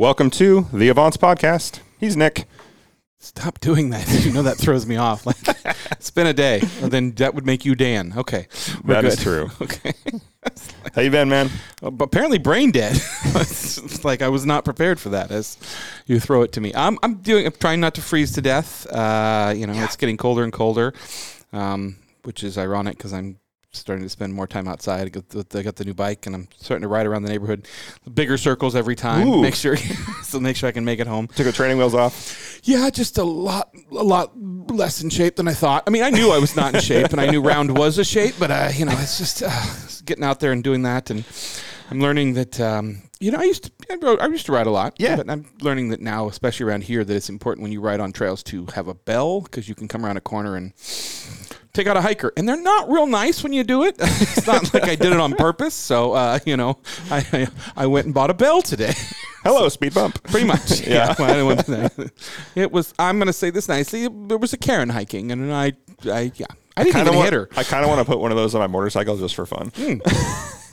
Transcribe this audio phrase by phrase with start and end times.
[0.00, 1.80] Welcome to the Avance Podcast.
[1.98, 2.46] He's Nick.
[3.18, 4.08] Stop doing that.
[4.24, 5.26] You know that throws me off.
[5.26, 5.36] Like,
[5.92, 6.62] it's been a day.
[6.80, 8.14] Well, then that would make you Dan.
[8.16, 8.46] Okay,
[8.86, 9.50] That is true.
[9.60, 9.92] Okay,
[10.94, 11.50] How you been, man?
[11.82, 12.96] Uh, apparently brain dead.
[13.26, 15.30] it's like I was not prepared for that.
[15.30, 15.58] As
[16.06, 17.44] you throw it to me, I'm I'm doing.
[17.44, 18.86] I'm trying not to freeze to death.
[18.86, 20.94] Uh, you know, it's getting colder and colder,
[21.52, 23.38] um, which is ironic because I'm
[23.72, 25.06] starting to spend more time outside.
[25.06, 27.28] I got, the, I got the new bike and I'm starting to ride around the
[27.28, 27.68] neighborhood,
[28.12, 29.28] bigger circles every time.
[29.28, 29.42] Ooh.
[29.42, 29.76] Make sure,
[30.22, 31.28] so make sure I can make it home.
[31.28, 32.60] Took the training wheels off.
[32.64, 35.84] Yeah, just a lot, a lot less in shape than I thought.
[35.86, 38.04] I mean, I knew I was not in shape, and I knew round was a
[38.04, 41.24] shape, but uh, you know, it's just uh, getting out there and doing that, and
[41.90, 42.60] I'm learning that.
[42.60, 44.94] Um, you know, I used to I, rode, I used to ride a lot.
[44.98, 45.16] Yeah.
[45.16, 48.12] but I'm learning that now, especially around here, that it's important when you ride on
[48.12, 50.72] trails to have a bell because you can come around a corner and
[51.72, 53.96] take out a hiker, and they're not real nice when you do it.
[54.00, 55.74] it's not like I did it on purpose.
[55.74, 56.78] So, uh, you know,
[57.10, 58.92] I, I I went and bought a bell today.
[59.42, 60.22] Hello, speed bump.
[60.24, 60.80] Pretty much.
[60.86, 61.14] Yeah.
[61.18, 62.10] well, want to-
[62.54, 62.92] it was.
[62.98, 64.08] I'm going to say this nicely.
[64.08, 65.72] There was a Karen hiking, and I,
[66.06, 67.48] I yeah, I didn't even want- hit her.
[67.56, 69.72] I kind of want to put one of those on my motorcycle just for fun.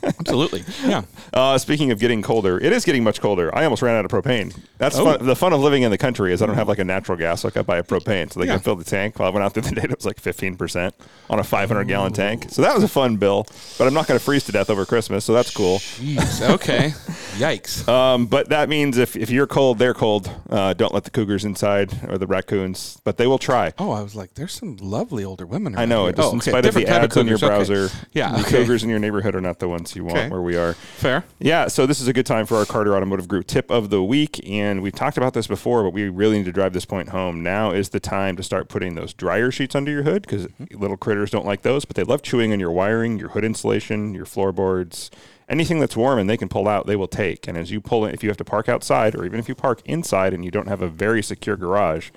[0.20, 0.64] Absolutely.
[0.84, 1.02] Yeah.
[1.32, 3.54] Uh, speaking of getting colder, it is getting much colder.
[3.54, 4.56] I almost ran out of propane.
[4.78, 5.04] That's Oh.
[5.04, 5.26] fun.
[5.26, 7.42] the fun of living in the country is I don't have like a natural gas
[7.42, 7.56] hook.
[7.56, 8.52] I buy a propane, so they Yeah.
[8.54, 9.18] can fill the tank.
[9.18, 10.94] Well, I went out there the day; it was like fifteen percent
[11.30, 12.46] on a five hundred gallon tank.
[12.50, 13.46] So that was a fun bill.
[13.76, 15.78] But I'm not going to freeze to death over Christmas, so that's cool.
[15.78, 16.48] Jeez.
[16.48, 16.88] Okay.
[17.38, 17.86] Yikes.
[17.88, 20.30] Um, but that means if, if you're cold, they're cold.
[20.50, 23.72] Uh, don't let the cougars inside or the raccoons, but they will try.
[23.78, 25.76] Oh, I was like, there's some lovely older women.
[25.78, 26.04] I know.
[26.04, 26.12] here.
[26.14, 26.50] Just oh, in okay.
[26.50, 27.70] spite of the Different ads on your cougars.
[27.70, 27.74] Okay.
[27.80, 28.32] browser, Yeah.
[28.32, 28.50] the okay.
[28.58, 30.28] cougars in your neighborhood are not the ones you want Okay.
[30.28, 30.74] where we are.
[30.74, 31.24] Fair.
[31.38, 34.02] Yeah, so this is a good time for our Carter Automotive Group tip of the
[34.02, 34.40] week.
[34.48, 37.42] And we've talked about this before, but we really need to drive this point home.
[37.42, 40.78] Now is the time to start putting those dryer sheets under your hood because mm-hmm.
[40.78, 44.14] little critters don't like those, but they love chewing on your wiring, your hood insulation,
[44.14, 45.10] your floorboards.
[45.48, 47.48] Anything that's warm and they can pull out, they will take.
[47.48, 49.54] And as you pull it, if you have to park outside or even if you
[49.54, 52.10] park inside and you don't have a very secure garage,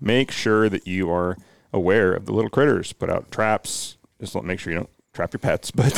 [0.00, 1.36] make sure that you are
[1.72, 2.92] aware of the little critters.
[2.92, 3.96] Put out traps.
[4.20, 5.92] Just let- make sure you don't trap your pets, but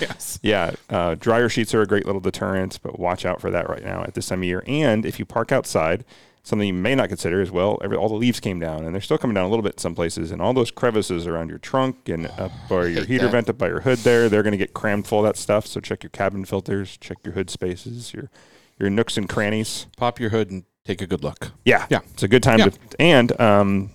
[0.00, 0.38] Yes.
[0.42, 3.84] yeah, uh, dryer sheets are a great little deterrent, but watch out for that right
[3.84, 4.62] now at this time of year.
[4.66, 6.04] And if you park outside,
[6.42, 9.00] something you may not consider is well, every, all the leaves came down, and they're
[9.00, 11.58] still coming down a little bit in some places, and all those crevices around your
[11.58, 13.32] trunk and up by your heater that.
[13.32, 15.66] vent up by your hood there, they're going to get crammed full of that stuff.
[15.66, 18.30] So check your cabin filters, check your hood spaces, your
[18.78, 19.86] your nooks and crannies.
[19.96, 21.52] Pop your hood and take a good look.
[21.64, 22.00] Yeah, Yeah.
[22.12, 22.68] it's a good time Yeah.
[22.70, 23.90] to and um,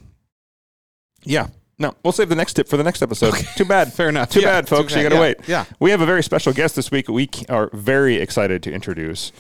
[1.24, 1.48] yeah.
[1.80, 3.34] No, we'll save the next tip for the next episode.
[3.56, 3.94] Too bad.
[3.94, 4.30] Fair enough.
[4.30, 4.94] Too Yeah, bad, folks.
[4.94, 5.10] too You bad.
[5.12, 5.22] got to Yeah.
[5.22, 5.38] wait.
[5.48, 5.66] Yeah.
[5.80, 7.08] We have a very special guest this week.
[7.08, 9.32] We are very excited to introduce.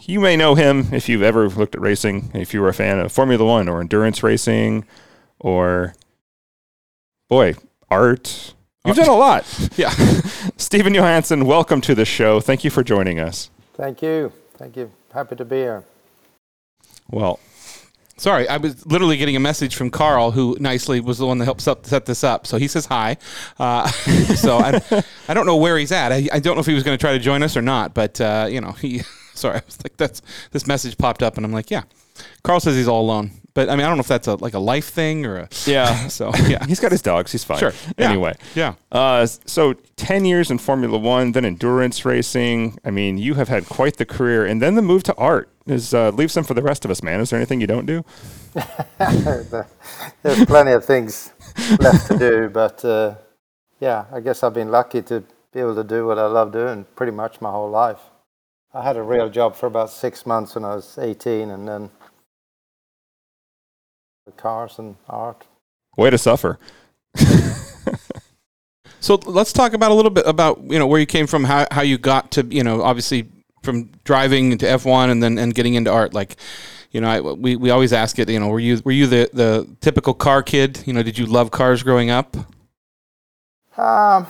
[0.00, 2.98] You may know him if you've ever looked at racing, if you were a fan
[3.00, 4.84] of Formula One or endurance racing,
[5.40, 5.94] or
[7.28, 7.54] boy,
[7.90, 8.54] art.
[8.84, 9.44] You've done a lot.
[9.76, 9.90] Yeah.
[10.56, 12.40] Stephen Johansson, welcome to the show.
[12.40, 13.50] Thank you for joining us.
[13.74, 14.32] Thank you.
[14.56, 14.90] Thank you.
[15.14, 15.84] Happy to be here.
[17.10, 17.40] Well,
[18.18, 21.44] Sorry, I was literally getting a message from Carl, who nicely was the one that
[21.44, 22.46] helped set, this up.
[22.48, 23.16] So he says hi.
[23.58, 23.86] Uh,
[24.36, 24.80] so I,
[25.28, 26.12] I don't know where he's at.
[26.12, 27.94] I, I don't know if he was going to try to join us or not.
[27.94, 29.02] But uh, you know, he.
[29.34, 30.20] Sorry, I was like, that's
[30.50, 31.84] this message popped up, and I'm like, yeah.
[32.42, 34.54] Carl says he's all alone, but I mean, I don't know if that's a like
[34.54, 35.48] a life thing or a.
[35.66, 36.06] yeah.
[36.18, 37.32] So yeah, He's got his dogs.
[37.32, 37.58] He's fine.
[37.58, 37.72] Sure.
[37.98, 38.08] Yeah.
[38.08, 38.36] Anyway.
[38.54, 38.74] yeah.
[38.92, 42.78] Uh, so 10 years in Formula One, then endurance racing.
[42.84, 44.46] I mean, you have had quite the career.
[44.46, 47.02] And then the move to art is uh, leave some for the rest of us,
[47.02, 47.20] man.
[47.20, 48.04] Is there anything you don't do?
[50.22, 51.32] There's plenty of things
[51.80, 53.16] left to do, but uh,
[53.80, 56.86] yeah, I guess I've been lucky to be able to do what I love doing
[56.94, 58.02] pretty much my whole life.
[58.72, 61.82] I had a real job for about six months when I was 18, and then
[61.82, 61.97] the
[64.36, 65.44] cars and art.
[65.96, 66.58] Way to suffer.
[69.00, 71.66] So let's talk about a little bit about you know where you came from, how
[71.70, 73.28] how you got to you know obviously
[73.62, 76.14] from driving into F one and then and getting into art.
[76.14, 76.36] Like,
[76.90, 78.28] you know, I, we we always ask it.
[78.28, 80.82] You know, were you were you the the typical car kid?
[80.86, 82.36] You know, did you love cars growing up?
[83.76, 84.26] Um,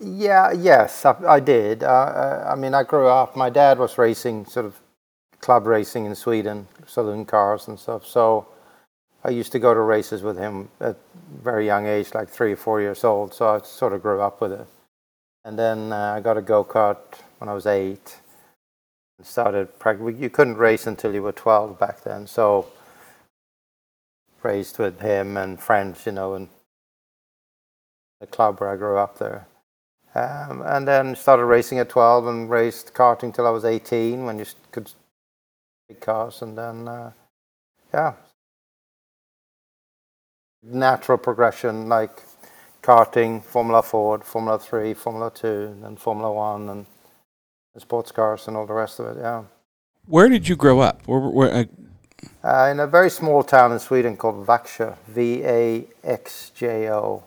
[0.00, 1.82] yeah, yes, I, I did.
[1.82, 3.36] Uh, uh, I mean, I grew up.
[3.36, 4.80] My dad was racing, sort of
[5.40, 8.06] club racing in Sweden, saloon cars and stuff.
[8.06, 8.48] So
[9.22, 10.96] I used to go to races with him at
[11.42, 13.34] very young age, like three or four years old.
[13.34, 14.66] So I sort of grew up with it.
[15.44, 16.98] And then uh, I got a go kart
[17.38, 18.18] when I was eight.
[19.18, 20.22] And started practicing.
[20.22, 22.26] You couldn't race until you were 12 back then.
[22.26, 22.66] So
[24.42, 26.48] raced with him and friends, you know, and
[28.20, 29.46] the club where I grew up there.
[30.14, 34.38] Um, and then started racing at 12 and raced karting till I was 18 when
[34.38, 34.90] you could
[35.88, 36.42] big cars.
[36.42, 37.12] And then, uh,
[37.92, 38.14] yeah,
[40.62, 42.22] natural progression like
[42.82, 46.86] karting, Formula Ford, Formula 3, Formula 2, and Formula 1, and
[47.78, 49.20] sports cars and all the rest of it.
[49.20, 49.44] Yeah.
[50.06, 51.02] Where did you grow up?
[51.06, 51.64] Where, where, uh,
[52.44, 57.22] Uh, in a very small town in Sweden called Vaxjö, V A X J O.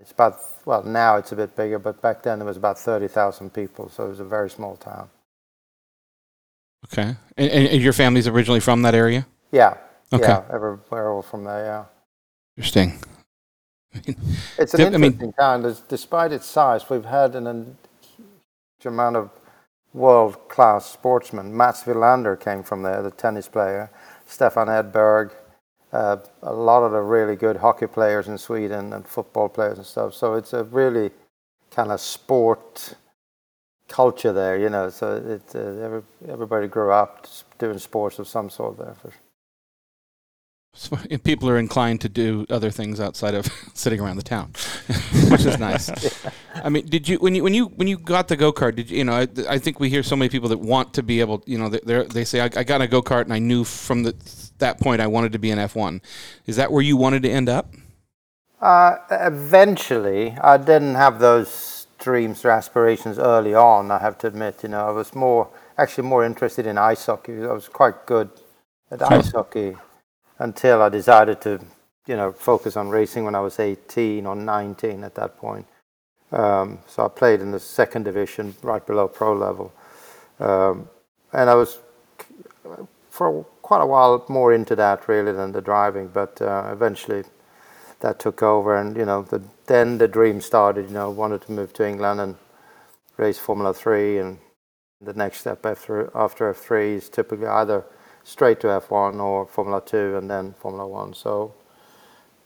[0.00, 0.34] It's about,
[0.64, 4.06] well, now it's a bit bigger, but back then there was about 30,000 people, so
[4.06, 5.08] it was a very small town.
[6.86, 7.16] okay.
[7.36, 9.26] And, and and your family's originally from that area?
[9.52, 9.74] Yeah,
[10.12, 10.26] Okay.
[10.28, 11.84] yeah, everywhere all from there, yeah.
[12.56, 12.98] Interesting.
[14.58, 15.76] It's an I mean- interesting town.
[15.88, 19.30] Despite its size, we've had an, huge amount of
[19.92, 21.54] world-class sportsmen.
[21.56, 23.90] Mats Wilander came from there, the tennis player.
[24.26, 25.32] Stefan Edberg.
[25.92, 29.86] Uh, a lot of the really good hockey players in Sweden and football players and
[29.86, 30.14] stuff.
[30.14, 31.10] So it's a really
[31.70, 32.94] kind of sport
[33.88, 34.88] culture there, you know.
[34.88, 37.26] So it, uh, every, everybody grew up
[37.58, 38.96] doing sports of some sort there.
[40.74, 44.22] For, So, and people are inclined to do other things outside of sitting around the
[44.22, 44.52] town,
[45.30, 45.90] which is nice.
[46.54, 48.76] I mean, did you when you when you when you got the go kart?
[48.76, 49.12] Did you you know?
[49.12, 51.42] I, I think we hear so many people that want to be able.
[51.46, 54.02] You know, they they say I, I got a go kart and I knew from
[54.02, 54.14] the,
[54.58, 56.00] that point I wanted to be an F one.
[56.46, 57.74] Is that where you wanted to end up?
[58.60, 63.90] Uh, eventually, I didn't have those dreams or aspirations early on.
[63.90, 67.42] I have to admit, you know, I was more actually more interested in ice hockey.
[67.42, 68.30] I was quite good
[68.90, 69.76] at ice hockey
[70.42, 71.60] until I decided to,
[72.06, 75.66] you know, focus on racing when I was 18 or 19 at that point.
[76.32, 79.72] Um, so I played in the second division, right below pro level,
[80.40, 80.88] um,
[81.32, 81.78] and I was
[83.10, 86.08] for quite a while more into that really than the driving.
[86.08, 87.24] But uh, eventually,
[88.00, 90.88] that took over, and you know, the, then the dream started.
[90.88, 92.36] You know, wanted to move to England and
[93.18, 94.38] race Formula Three, and
[95.02, 97.84] the next step after after F3 is typically either
[98.24, 101.14] straight to F1 or Formula Two, and then Formula One.
[101.14, 101.54] So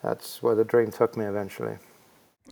[0.02, 1.78] that's where the dream took me eventually.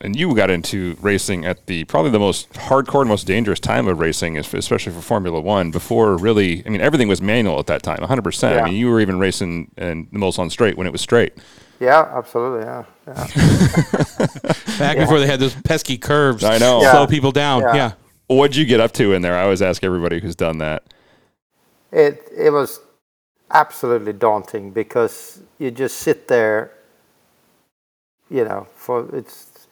[0.01, 4.01] And you got into racing at the probably the most hardcore most dangerous time of
[4.01, 5.71] racing, especially for Formula One.
[5.71, 8.23] Before really, I mean, everything was manual at that time, 100.
[8.23, 11.35] percent I mean, you were even racing in the Mulsanne straight when it was straight.
[11.79, 12.65] Yeah, absolutely.
[12.65, 13.15] Yeah, yeah.
[14.79, 16.43] Back before they had those pesky curves.
[16.43, 16.81] I know.
[16.81, 17.63] Slow people down.
[17.63, 17.75] Yeah.
[17.75, 17.93] Yeah.
[18.27, 19.37] What'd you get up to in there?
[19.37, 20.93] I always ask everybody who's done that.
[21.93, 22.81] It it was
[23.55, 26.73] absolutely daunting because you just sit there,
[28.29, 29.69] you know, for it's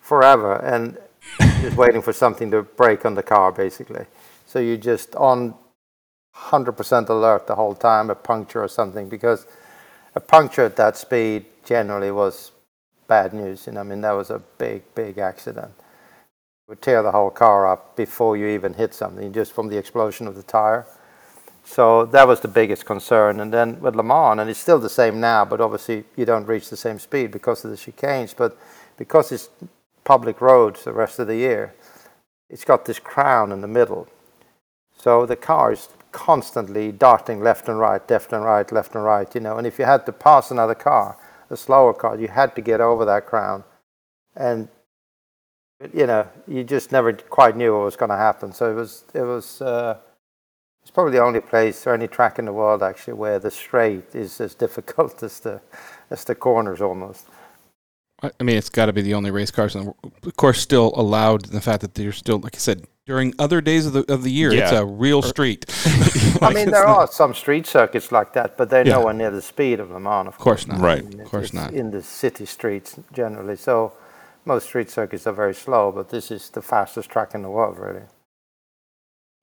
[0.00, 0.96] forever and
[1.60, 4.06] just waiting for something to break on the car, basically.
[4.46, 5.54] So you're just on
[6.36, 9.46] 100% alert the whole time, a puncture or something, because
[10.14, 12.52] a puncture at that speed generally was
[13.08, 13.66] bad news.
[13.66, 15.72] And I mean, that was a big, big accident.
[15.76, 19.78] It would tear the whole car up before you even hit something, just from the
[19.78, 20.86] explosion of the tire.
[21.64, 23.40] So that was the biggest concern.
[23.40, 26.46] And then with Le Mans, and it's still the same now, but obviously you don't
[26.46, 28.34] reach the same speed because of the chicanes.
[28.36, 28.56] But
[28.96, 29.48] because it's
[30.04, 31.74] public roads the rest of the year,
[32.50, 34.06] it's got this crown in the middle.
[34.96, 39.34] So the car is constantly darting left and right, left and right, left and right,
[39.34, 39.58] you know.
[39.58, 41.16] And if you had to pass another car,
[41.50, 43.64] a slower car, you had to get over that crown.
[44.36, 44.68] And
[45.92, 48.52] you know, you just never quite knew what was going to happen.
[48.52, 49.98] So it was, it was, uh,
[50.84, 54.14] it's probably the only place or any track in the world actually where the straight
[54.14, 55.60] is as difficult as the,
[56.10, 57.26] as the corners almost.
[58.22, 60.36] I I mean, it's got to be the only race cars, in the, wor- of
[60.36, 61.46] course, still allowed.
[61.46, 64.30] The fact that they're still, like I said, during other days of the of the
[64.30, 65.64] year, it's a real street.
[66.42, 68.94] I mean, there are some street circuits like that, but they're Yeah.
[68.98, 70.80] nowhere near the speed of Le Mans, of Of course not.
[70.80, 71.02] Right.
[71.04, 71.72] I mean, Of course it's not.
[71.72, 73.56] In the city streets generally.
[73.56, 73.92] So
[74.44, 77.78] most street circuits are very slow, but this is the fastest track in the world,
[77.78, 78.02] really.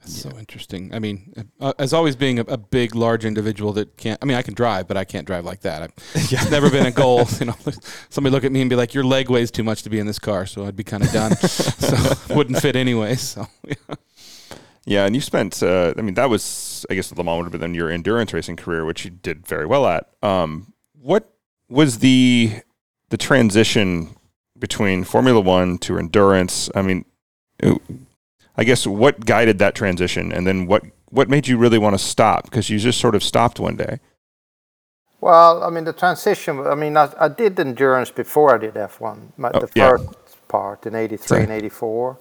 [0.01, 0.93] That's so interesting.
[0.95, 4.17] I mean, uh, as always being a, a big, large individual that can't.
[4.19, 5.83] I mean, I can drive, but I can't drive like that.
[5.83, 7.27] I've, It's never been a goal.
[7.39, 7.55] You know,
[8.09, 10.07] somebody look at me and be like, "Your leg weighs too much to be in
[10.07, 11.35] this car," so I'd be kind of done.
[11.37, 13.15] so wouldn't fit anyway.
[13.15, 13.95] So yeah.
[14.85, 15.61] Yeah, and you spent.
[15.61, 16.85] Uh, I mean, that was.
[16.89, 19.65] I guess Le Mans would have been your endurance racing career, which you did very
[19.65, 20.09] well at.
[20.23, 21.31] Um, what
[21.69, 22.61] was the
[23.09, 24.15] the transition
[24.57, 26.69] between Formula One to endurance?
[26.73, 27.05] I mean,
[28.61, 32.03] I guess what guided that transition, and then what what made you really want to
[32.13, 32.43] stop?
[32.43, 33.99] Because you just sort of stopped one day.
[35.19, 39.31] Well, I mean, the transition, I mean, I, I did endurance before I did F1,
[39.37, 39.89] my, Oh, the yeah.
[39.89, 42.19] first part in 83 and 84.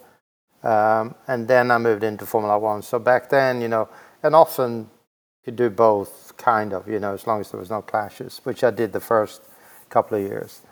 [0.63, 2.81] Um, and then I moved into Formula One.
[2.83, 3.89] So back then, you know,
[4.23, 7.71] and often you could do both, kind of, you know, as long as there was
[7.71, 9.43] no clashes, which I did the first
[9.91, 10.63] couple of years.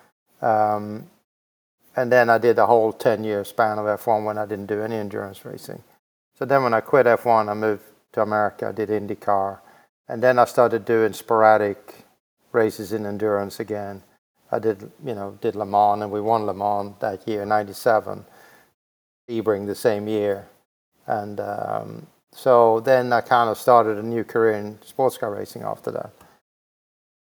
[0.41, 1.09] Um,
[1.99, 4.83] and then I did a whole 10 year span of F1 when I didn't do
[4.83, 5.83] any endurance racing.
[6.39, 9.59] So then when I quit F1, I moved to America, I did IndyCar.
[10.09, 12.05] And then I started doing sporadic
[12.53, 14.03] races in endurance again.
[14.51, 18.25] I did, you know, did Le Mans, and we won Le Mans that year, '97.
[19.29, 20.49] Sebring the same year,
[21.07, 25.63] and um, So then I kind of started a new career in sports car racing
[25.63, 26.13] after that.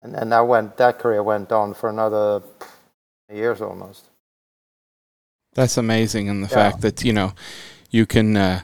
[0.03, 2.43] And and I went that career went on for another
[3.33, 4.11] years almost.
[5.55, 6.73] That's amazing, and the Yeah.
[6.73, 7.35] fact that you know
[7.91, 8.37] you can.
[8.37, 8.61] Uh,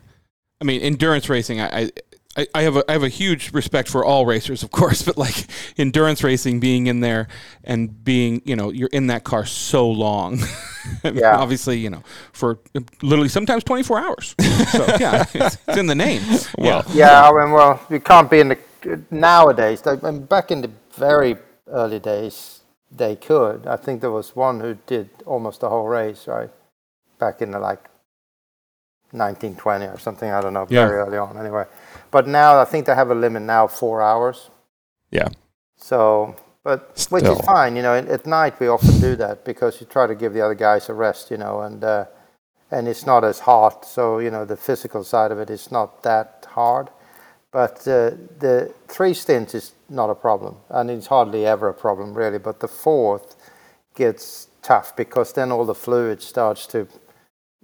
[0.61, 1.61] I mean, endurance racing.
[1.61, 1.91] I,
[2.37, 5.19] I I have a I have a huge respect for all racers, of course, but
[5.19, 5.47] like
[5.79, 7.29] endurance racing, being in there
[7.65, 10.41] and being you know you're in that car so long.
[11.13, 11.39] Yeah.
[11.39, 12.59] Obviously, you know, for
[13.03, 14.37] literally sometimes 24 hours.
[14.65, 16.23] So yeah, it's, it's in the name.
[16.59, 18.59] Well, Yeah, I mean, well, you can't be in the
[19.11, 19.83] nowadays.
[20.03, 21.37] Mean, back in the very
[21.69, 23.67] early days, they could.
[23.67, 26.51] I think there was one who did almost the whole race, right?
[27.21, 27.91] Back in the like
[29.13, 30.31] 1920 or something.
[30.31, 30.67] I don't know.
[30.69, 30.87] Yeah.
[30.87, 31.65] Very early on, anyway.
[32.11, 34.51] But now I think they have a limit now, four hours.
[35.11, 35.29] yeah.
[35.77, 37.95] So, but which is fine, you know.
[37.95, 40.89] At, at night we often do that because you try to give the other guys
[40.91, 42.05] a rest, you know, and uh,
[42.71, 46.03] and it's not as hot, so you know the physical side of it is not
[46.03, 46.91] that hard.
[47.51, 52.15] But uh, the three stints is not a problem, and it's hardly ever a problem
[52.15, 52.39] really.
[52.39, 53.37] But the fourth
[53.95, 56.87] gets tough because then all the fluid starts to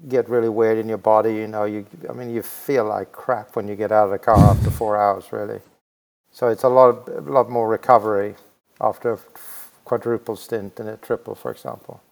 [0.09, 1.35] get really weird in your body.
[1.35, 4.19] You know, you I mean you feel like crap when you get out of the
[4.19, 5.61] car after four hours, really.
[6.33, 8.35] So it's a lot, a lot more recovery
[8.79, 9.19] after a
[9.87, 12.03] quadruple stint than a triple, for example.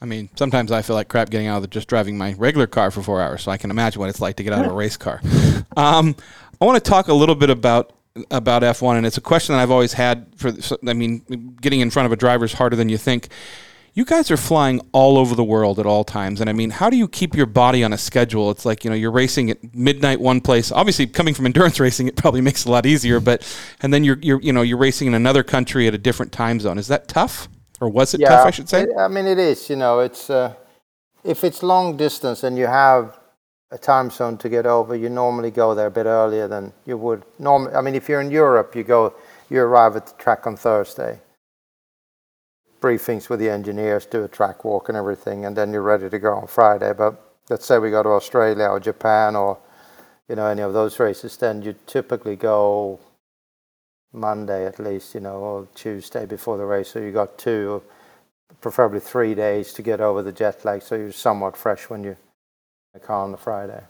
[0.00, 2.66] I mean, sometimes I feel like crap getting out of the, just driving my regular
[2.66, 4.72] car for four hours, so I can imagine what it's like to get out of
[4.72, 5.20] a race car.
[5.76, 6.16] Um,
[6.58, 7.92] I want to talk a little bit about
[8.30, 10.26] about F1, and it's a question that I've always had.
[10.36, 10.50] For
[10.88, 13.28] I mean, getting in front of a driver is harder than you think.
[13.96, 16.90] You guys are flying all over the world at all times, and I mean, how
[16.90, 18.50] do you keep your body on a schedule?
[18.50, 20.70] It's like you know you're racing at midnight one place.
[20.70, 23.20] Obviously, coming from endurance racing, it probably makes it a lot easier.
[23.20, 23.42] But
[23.80, 26.60] and then you're you're you know you're racing in another country at a different time
[26.60, 26.76] zone.
[26.76, 27.48] Is that tough,
[27.80, 28.46] or was it tough?
[28.46, 28.82] I should say.
[28.82, 29.70] it- I mean, it is.
[29.70, 30.52] You know, it's uh,
[31.24, 33.18] if it's long distance and you have
[33.70, 36.98] a time zone to get over, you normally go there a bit earlier than you
[36.98, 37.74] would normally.
[37.74, 39.14] I mean, if you're in Europe, you go,
[39.48, 41.18] you arrive at the track on Thursday.
[42.80, 46.18] Briefings with the engineers, do a track walk and everything, and then you're ready to
[46.18, 46.92] go on Friday.
[46.92, 49.58] But let's say we go to Australia or Japan or
[50.28, 53.00] you know any of those races, then you typically go
[54.12, 56.88] Monday at least, you know, or Tuesday before the race.
[56.88, 57.82] So you got two,
[58.60, 63.00] preferably three days to get over the jet lag, so you're somewhat fresh when the
[63.00, 63.84] car on the Friday.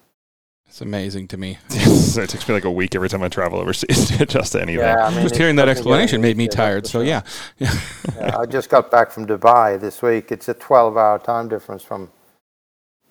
[0.69, 1.59] It's amazing to me.
[1.71, 4.85] it takes me like a week every time I travel overseas to adjust to anything.
[4.85, 6.87] I mean, Just hearing that explanation made me tired.
[6.87, 7.05] So sure.
[7.05, 7.23] yeah,
[7.59, 7.73] yeah.
[8.17, 10.33] Yeah, I just got back from Dubai this week.
[10.33, 12.11] It's a 12-hour time difference from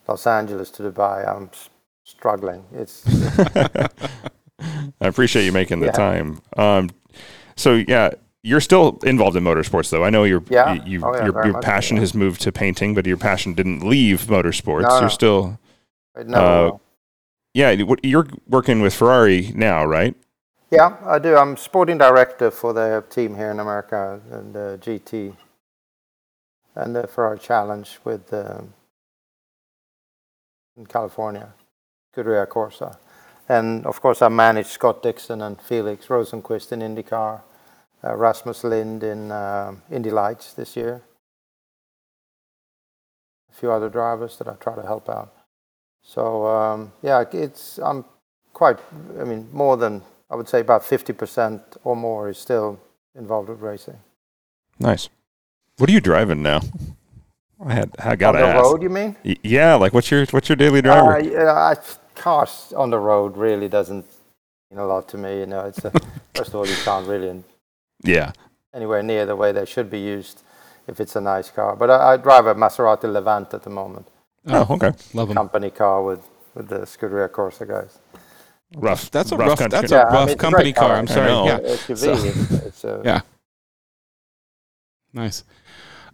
[0.08, 1.28] Los Angeles to Dubai.
[1.28, 1.50] I'm
[2.04, 2.64] struggling.
[2.74, 3.04] It's
[5.02, 5.92] I appreciate you making the Yeah.
[5.92, 6.42] time.
[6.58, 6.90] Um,
[7.56, 8.12] so yeah,
[8.44, 10.04] you're still involved in motorsports, though.
[10.04, 10.74] I know your Yeah.
[10.74, 12.02] you, you- Oh, yeah, your, your passion so.
[12.02, 14.82] has moved to painting, but your passion didn't leave motorsports.
[14.84, 15.00] No, no.
[15.02, 15.60] You're still
[16.18, 16.82] it never Uh, will.
[17.56, 17.72] Yeah.
[18.04, 20.16] You're working with Ferrari now, right?
[20.72, 21.38] Yeah, I do.
[21.38, 25.36] I'm sporting director for the team here in America and the GT
[26.76, 28.74] and the Ferrari Challenge with um,
[30.78, 31.54] in California,
[32.16, 32.98] Scuderia Corsa.
[33.48, 37.42] And of course, I manage Scott Dixon and Felix Rosenqvist in IndyCar,
[38.04, 41.04] uh, Rasmus Lindh in um Indy Lights this year,
[43.52, 45.35] a few other drivers that I try to help out.
[46.06, 48.06] So um, yeah, it's I'm
[48.54, 48.78] quite.
[49.20, 52.80] I mean, more than I would say about 50% or more is still
[53.16, 53.98] involved with racing.
[54.80, 55.10] Nice.
[55.78, 56.62] What are you driving now?
[57.66, 58.64] I had I gotta the ask.
[58.64, 59.16] road, you mean?
[59.24, 61.16] Y- Yeah, like what's your what's your daily driver?
[61.16, 61.76] Uh, yeah, I,
[62.16, 64.06] cars on the road really doesn't
[64.70, 65.40] mean a lot to me.
[65.40, 65.92] You know, it's a,
[66.36, 67.44] first of all, you can't really
[68.04, 68.32] yeah.
[68.74, 70.44] anywhere near the way they should be used
[70.88, 71.76] if it's a nice car.
[71.76, 74.08] But I, I drive a Maserati Levant at the moment,
[74.48, 74.92] Oh, okay.
[75.14, 75.36] love them.
[75.38, 78.00] company car with with the Scuderia Corsa guys.
[78.76, 79.10] Rough.
[79.12, 79.60] That's a rough.
[79.60, 79.68] country.
[79.80, 80.88] that's Yeah, a I rough mean, it's a company car.
[80.90, 80.98] car.
[80.98, 81.28] I'm sorry.
[81.28, 81.46] know.
[81.46, 81.98] Yeah, SUV.
[81.98, 83.22] So- it's, it's Yeah.
[85.14, 85.44] nice.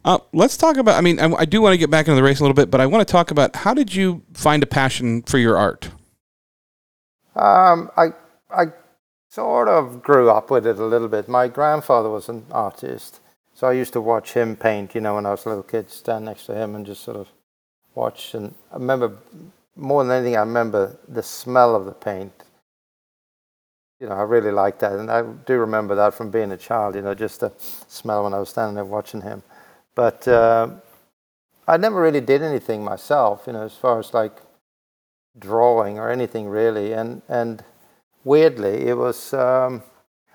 [0.03, 0.95] Uh, let's talk about.
[0.97, 2.71] I mean, I, I do want to get back into the race a little bit,
[2.71, 5.89] but I want to talk about how did you find a passion for your art?
[7.35, 8.07] Um, I
[8.49, 8.65] I
[9.29, 11.27] sort of grew up with it a little bit.
[11.29, 13.19] My grandfather was an artist,
[13.53, 14.95] so I used to watch him paint.
[14.95, 17.17] You know, when I was a little kid, stand next to him and just sort
[17.17, 17.27] of
[17.95, 18.33] watch.
[18.33, 19.17] And I remember
[19.75, 22.33] more than anything, I remember the smell of the paint.
[23.99, 26.95] You know, I really liked that, and I do remember that from being a child.
[26.95, 27.53] You know, just the
[27.87, 29.43] smell when I was standing there watching him.
[29.93, 30.69] But uh,
[31.67, 33.43] I never really did anything myself.
[33.45, 34.41] You know, as far as like
[35.39, 37.63] drawing or anything really and and
[38.23, 39.81] weirdly it was um,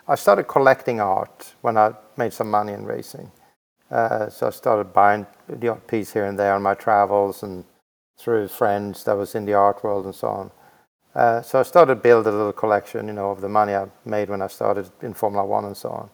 [0.08, 3.30] i started collecting art when i made some money in racing
[3.90, 7.64] uh, so i started buying the odd piece here and there on my travels and
[8.18, 10.50] through friends that was in the art world and so on
[11.14, 14.30] Uh, so I started build a little collection, you know, of the money I made
[14.30, 16.10] when I started in Formula One and so on.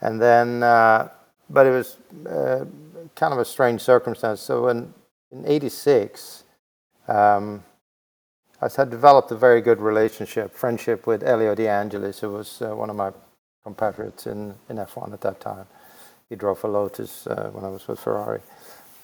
[0.00, 1.10] And then, uh,
[1.48, 2.64] but it was uh,
[3.14, 4.40] kind of a strange circumstance.
[4.40, 4.92] So in,
[5.32, 6.44] in 86,
[7.08, 7.64] um,
[8.60, 12.74] I had developed a very good relationship, friendship with Elio De Angelis, who was uh,
[12.76, 13.12] one of my
[13.64, 15.66] compatriots in, in F1 at that time.
[16.32, 18.40] He drove for Lotus uh, when I was with Ferrari.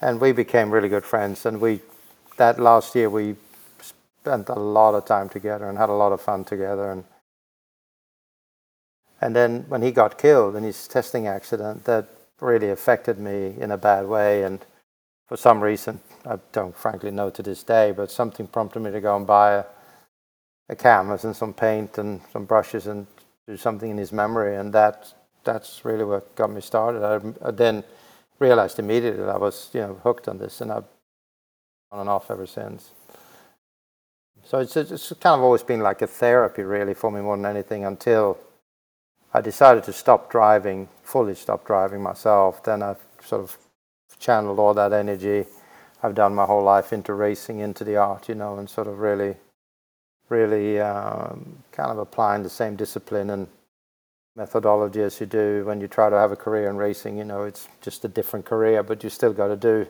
[0.01, 1.45] And we became really good friends.
[1.45, 1.79] And we,
[2.37, 3.35] that last year, we
[3.79, 6.89] spent a lot of time together and had a lot of fun together.
[6.89, 7.03] And,
[9.21, 12.07] and then when he got killed in his testing accident, that
[12.41, 14.41] really affected me in a bad way.
[14.41, 14.65] And
[15.27, 19.01] for some reason, I don't frankly know to this day, but something prompted me to
[19.01, 19.65] go and buy a,
[20.69, 23.05] a canvas and some paint and some brushes and
[23.47, 24.55] do something in his memory.
[24.55, 25.13] And that
[25.53, 27.03] that's really what got me started.
[27.03, 27.83] I, I then
[28.39, 30.85] realized immediately that I was you know hooked on this, and I've
[31.91, 32.91] on and off ever since.
[34.43, 37.45] So it's, it's kind of always been like a therapy, really, for me more than
[37.45, 38.37] anything until
[39.33, 42.63] I decided to stop driving, fully stop driving myself.
[42.63, 43.57] Then I sort of
[44.19, 45.45] channeled all that energy
[46.01, 48.99] I've done my whole life into racing, into the art, you know, and sort of
[48.99, 49.35] really,
[50.29, 53.47] really um, kind of applying the same discipline and
[54.35, 57.17] methodology as you do when you try to have a career in racing.
[57.17, 59.87] You know, it's just a different career, but you still got to do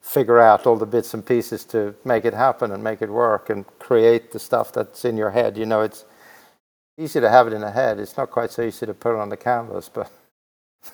[0.00, 3.48] figure out all the bits and pieces to make it happen and make it work
[3.48, 5.56] and create the stuff that's in your head.
[5.56, 6.04] You know, it's
[6.98, 7.98] easy to have it in the head.
[7.98, 10.10] It's not quite so easy to put it on the canvas, but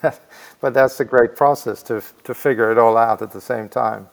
[0.61, 4.09] but that's a great process to to figure it all out at the same time.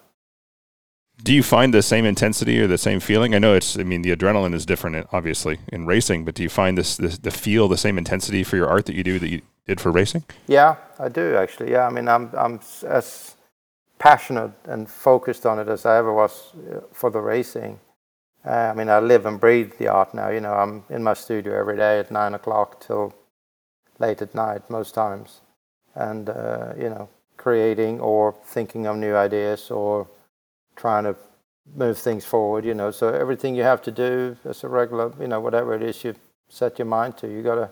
[1.23, 3.33] Do you find the same intensity or the same feeling?
[3.33, 3.77] I know it's.
[3.77, 6.25] I mean, the adrenaline is different, obviously, in racing.
[6.25, 8.95] But do you find this, this the feel the same intensity for your art that
[8.95, 10.23] you do that you did for racing?
[10.47, 11.71] Yeah, I do actually.
[11.71, 13.35] Yeah, I mean, I'm I'm as
[13.99, 17.79] passionate and focused on it as I ever was uh, for the racing.
[18.45, 20.29] Uh, I mean, I live and breathe the art now.
[20.29, 23.13] You know, I'm in my studio every day at nine o'clock till
[23.99, 25.41] late at night most times,
[25.95, 30.07] and uh, you know, creating or thinking of new ideas or
[30.77, 31.15] trying to
[31.75, 32.63] move things forward.
[32.63, 35.83] You know, so everything you have to do as a regular, you know, whatever it
[35.83, 36.15] is you
[36.47, 37.69] set your mind to, you gotta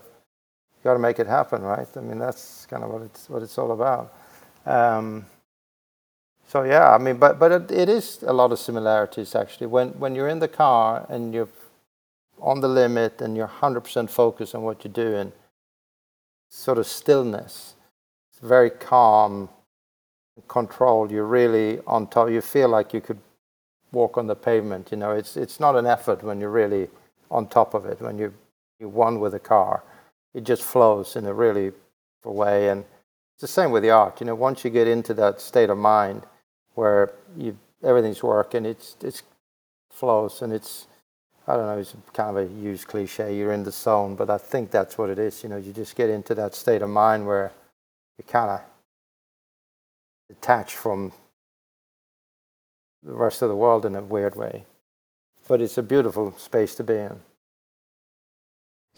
[0.76, 1.88] you gotta make it happen, right?
[1.96, 4.12] I mean, that's kind of what it's what it's all about.
[4.66, 5.24] Um,
[6.48, 9.68] so yeah, I mean, but but it, it is a lot of similarities actually.
[9.68, 11.48] When when you're in the car and you're
[12.40, 15.32] on the limit and you're 100% focused on what you're doing,
[16.50, 17.74] sort of stillness,
[18.30, 19.48] it's very calm,
[20.48, 21.10] controlled.
[21.10, 22.30] You're really on top.
[22.30, 23.18] You feel like you could
[23.92, 24.90] walk on the pavement.
[24.90, 26.88] You know, it's it's not an effort when you're really
[27.30, 28.00] on top of it.
[28.00, 28.32] When you
[28.78, 29.82] you one with the car,
[30.34, 31.72] it just flows in a really
[32.24, 32.68] way.
[32.68, 32.84] And
[33.34, 34.20] it's the same with the art.
[34.20, 36.22] You know, once you get into that state of mind
[36.74, 38.64] where you everything's working.
[38.66, 39.22] It's it's
[39.90, 40.86] flows and it's
[41.48, 41.78] I don't know.
[41.78, 43.36] It's kind of a used cliche.
[43.36, 45.42] You're in the zone, but I think that's what it is.
[45.42, 47.52] You know, you just get into that state of mind where
[48.18, 48.60] you kind of
[50.28, 51.12] detach from
[53.02, 54.64] the rest of the world in a weird way.
[55.48, 57.20] But it's a beautiful space to be in.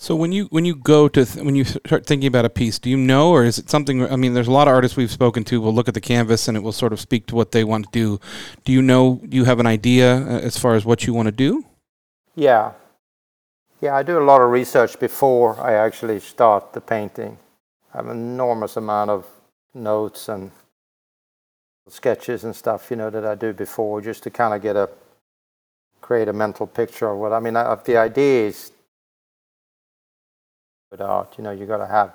[0.01, 2.79] So when you when you go to th- when you start thinking about a piece,
[2.79, 4.09] do you know, or is it something?
[4.09, 5.61] I mean, there's a lot of artists we've spoken to.
[5.61, 7.87] will look at the canvas and it will sort of speak to what they want
[7.87, 8.21] to do.
[8.65, 9.21] Do you know?
[9.29, 11.65] Do you have an idea uh, as far as what you want to do?
[12.37, 12.75] Yeah,
[13.81, 13.97] yeah.
[13.97, 17.37] I do a lot of research before I actually start the painting.
[17.93, 19.27] I have an enormous amount of
[19.75, 20.53] notes and
[21.89, 24.89] sketches and stuff, you know, that I do before, just to kind of get a
[26.01, 27.57] create a mental picture of what I mean.
[27.57, 28.73] I, the idea is
[30.91, 31.35] with art.
[31.37, 32.15] You know, you got to have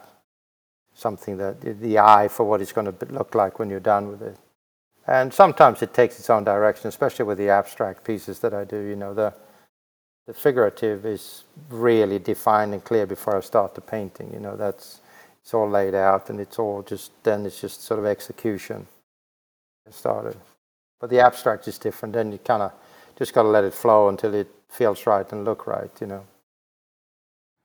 [0.96, 4.22] something that the eye for what it's going to look like when you're done with
[4.22, 4.38] it.
[5.06, 8.80] And sometimes it takes its own direction, especially with the abstract pieces that I do.
[8.80, 9.34] You know, the
[10.26, 14.32] the figurative is really defined and clear before I start the painting.
[14.34, 15.02] You know, that's
[15.42, 18.88] it's all laid out and it's all just then it's just sort of execution.
[19.92, 20.38] Started,
[21.00, 22.14] but the abstract is different.
[22.14, 22.72] Then you kind of
[23.18, 25.92] just got to let it flow until it feels right and look right.
[26.02, 26.26] You know.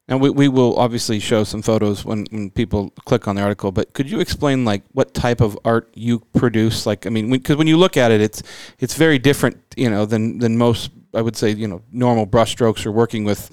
[0.08, 3.72] Now we, we will obviously show some photos when, when people click on the article,
[3.72, 6.86] but could you explain like what type of art you produce?
[6.86, 8.42] Like, I mean, because when, when, you look at it, it's
[8.78, 10.90] it's very different, you know, than than most.
[11.14, 13.50] I would say, you know, normal brushstrokes or working with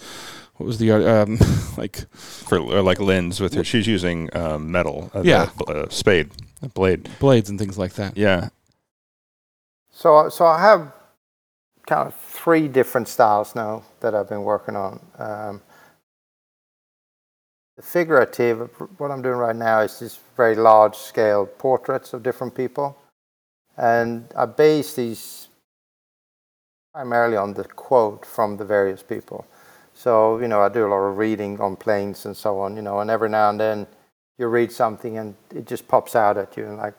[0.55, 1.37] what was the um,
[1.77, 3.63] like for like lens with her.
[3.63, 8.17] She's using um, metal, uh, yeah, uh, spade, a blade, blades and things like that.
[8.17, 8.49] Yeah.
[9.91, 10.91] So so I have
[11.85, 14.99] kind of three different styles now that I've been working on.
[15.17, 15.61] Um,
[17.75, 22.55] the figurative, what I'm doing right now is these very large scale portraits of different
[22.55, 22.97] people.
[23.77, 25.49] And I base these
[26.93, 29.45] primarily on the quote from the various people.
[29.93, 32.81] So, you know, I do a lot of reading on planes and so on, you
[32.81, 33.87] know, and every now and then
[34.37, 36.93] you read something and it just pops out at you and like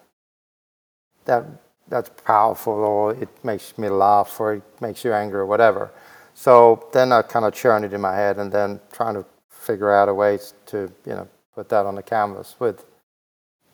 [1.25, 1.45] that
[1.89, 5.93] that's powerful or it makes me laugh or it makes you angry or whatever.
[6.35, 9.93] So then I kind of churn it in my head and then trying to figure
[9.93, 12.85] out a way to, you know, put that on the canvas with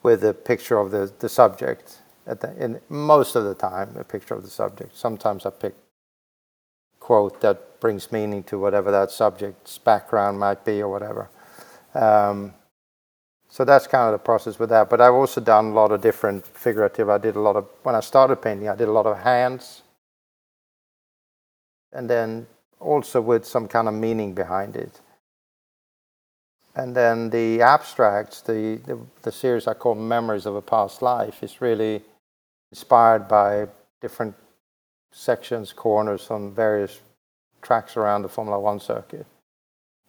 [0.02, 4.04] with a picture of the, the subject at the, in most of the time a
[4.04, 4.96] picture of the subject.
[4.96, 5.74] Sometimes I pick
[7.00, 11.28] quote that brings meaning to whatever that subject's background might be or whatever.
[11.94, 12.54] Um,
[13.52, 14.88] so that's kind of the process with that.
[14.88, 17.10] But I've also done a lot of different figurative.
[17.10, 18.66] I did a lot of when I started painting.
[18.66, 19.82] I did a lot of hands,
[21.92, 22.46] and then
[22.80, 25.02] also with some kind of meaning behind it.
[26.74, 31.42] And then the abstracts, the, the, the series I call Memories of a Past Life,
[31.42, 32.00] is really
[32.70, 33.68] inspired by
[34.00, 34.34] different
[35.10, 37.00] sections, corners on various
[37.60, 39.26] tracks around the Formula One circuit.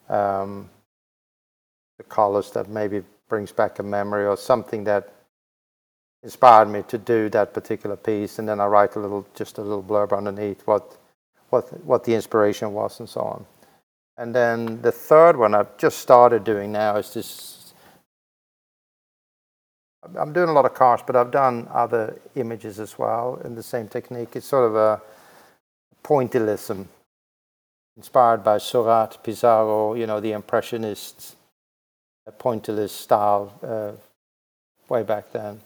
[0.07, 0.69] Um,
[1.97, 3.03] the colors that maybe
[3.33, 5.11] brings back a memory or something that
[6.21, 9.61] inspired me to do that particular piece, and then I write a little, just a
[9.63, 10.95] little blurb underneath what,
[11.49, 13.43] what, what the inspiration was, and so on.
[14.19, 17.73] And then the third one I've just started doing now is this.
[20.15, 23.63] I'm doing a lot of cars, but I've done other images as well in the
[23.63, 24.35] same technique.
[24.35, 25.01] It's sort of a
[26.03, 26.85] pointillism
[27.97, 31.35] inspired by Seurat, Pissarro, you know, the Impressionists,
[32.31, 33.91] pointillist style uh,
[34.89, 35.61] way back then.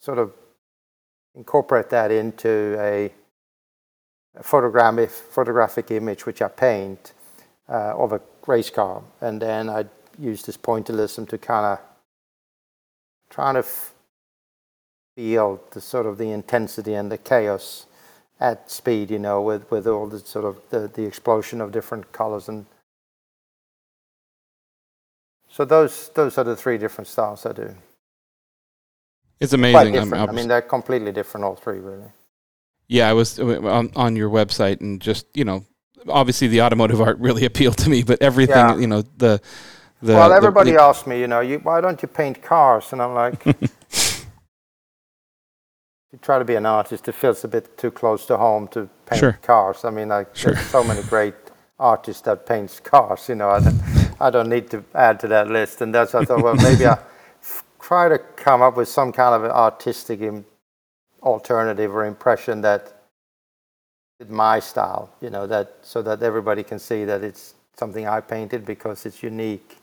[0.00, 0.32] Sort of
[1.34, 3.12] incorporate that into a,
[4.36, 7.12] a photographic, photographic image which I paint
[7.68, 9.02] uh, of a race car.
[9.20, 9.86] And then I
[10.18, 11.78] use this pointillism to kind of
[13.30, 13.64] trying to
[15.16, 17.86] feel the sort of the intensity and the chaos
[18.40, 22.12] at speed, you know, with, with all the sort of the, the explosion of different
[22.12, 22.66] colors and
[25.52, 27.74] so those those are the three different styles I do.
[29.38, 29.98] It's amazing.
[29.98, 32.10] I'm, i mean, they're completely different, all three, really.
[32.88, 35.66] Yeah, I was uh, on on your website and just you know,
[36.08, 38.78] obviously the automotive art really appealed to me, but everything yeah.
[38.78, 39.40] you know the.
[40.04, 42.92] The, well, everybody the, the, asks me, you know, you, why don't you paint cars?
[42.92, 43.52] And I'm like, you
[46.20, 49.20] try to be an artist, it feels a bit too close to home to paint
[49.20, 49.38] sure.
[49.42, 49.84] cars.
[49.84, 50.54] I mean, like, sure.
[50.54, 51.36] there's so many great
[51.78, 53.60] artists that paints cars, you know.
[54.22, 55.80] I don't, need to add to that list.
[55.80, 56.98] And that's I thought, well, maybe I
[57.80, 60.20] try to come up with some kind of an artistic
[61.22, 62.92] alternative or impression that
[64.28, 68.64] my style, you know, that so that everybody can see that it's something I painted
[68.64, 69.78] because it's unique.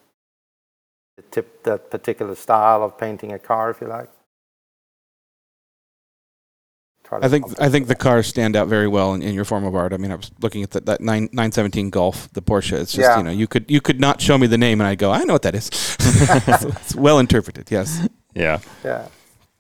[1.18, 4.10] The tip that particular style of painting a car, if you like.
[7.12, 9.76] I think I think the cars stand out very well in, in, your form of
[9.76, 9.94] art.
[9.94, 12.74] I mean, I was looking at the, that nine nine seventeen Gulf, the Porsche.
[12.74, 13.18] It's just yeah.
[13.18, 15.24] you know you could you could not show me the name and I go I
[15.24, 15.66] know what that is.
[16.60, 17.72] so it's well interpreted.
[17.72, 18.08] Yes.
[18.36, 18.60] Yeah.
[18.84, 19.08] Yeah.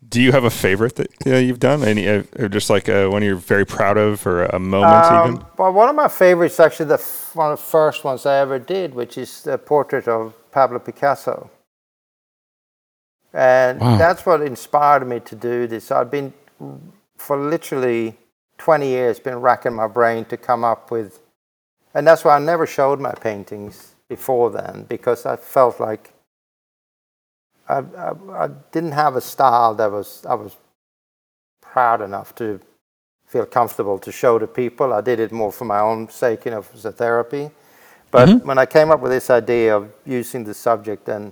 [0.07, 1.83] Do you have a favorite that uh, you've done?
[1.83, 5.33] Any, uh, or just like uh, one you're very proud of, or a moment um,
[5.33, 5.45] even?
[5.55, 8.57] Well, one of my favorites, actually, the f- one of the first ones I ever
[8.57, 11.51] did, which is the portrait of Pablo Picasso,
[13.33, 13.97] and wow.
[13.97, 15.91] that's what inspired me to do this.
[15.91, 16.33] I've been
[17.19, 18.17] for literally
[18.57, 21.19] 20 years been racking my brain to come up with
[21.93, 26.13] and that's why I never showed my paintings before then because I felt like
[27.67, 30.57] I, I, I, didn't have a style that was I was
[31.61, 32.59] proud enough to
[33.27, 34.91] feel comfortable to show to people.
[34.91, 37.51] I did it more for my own sake, you know, as a therapy.
[38.09, 38.47] But mm-hmm.
[38.47, 41.31] when I came up with this idea of using the subject, and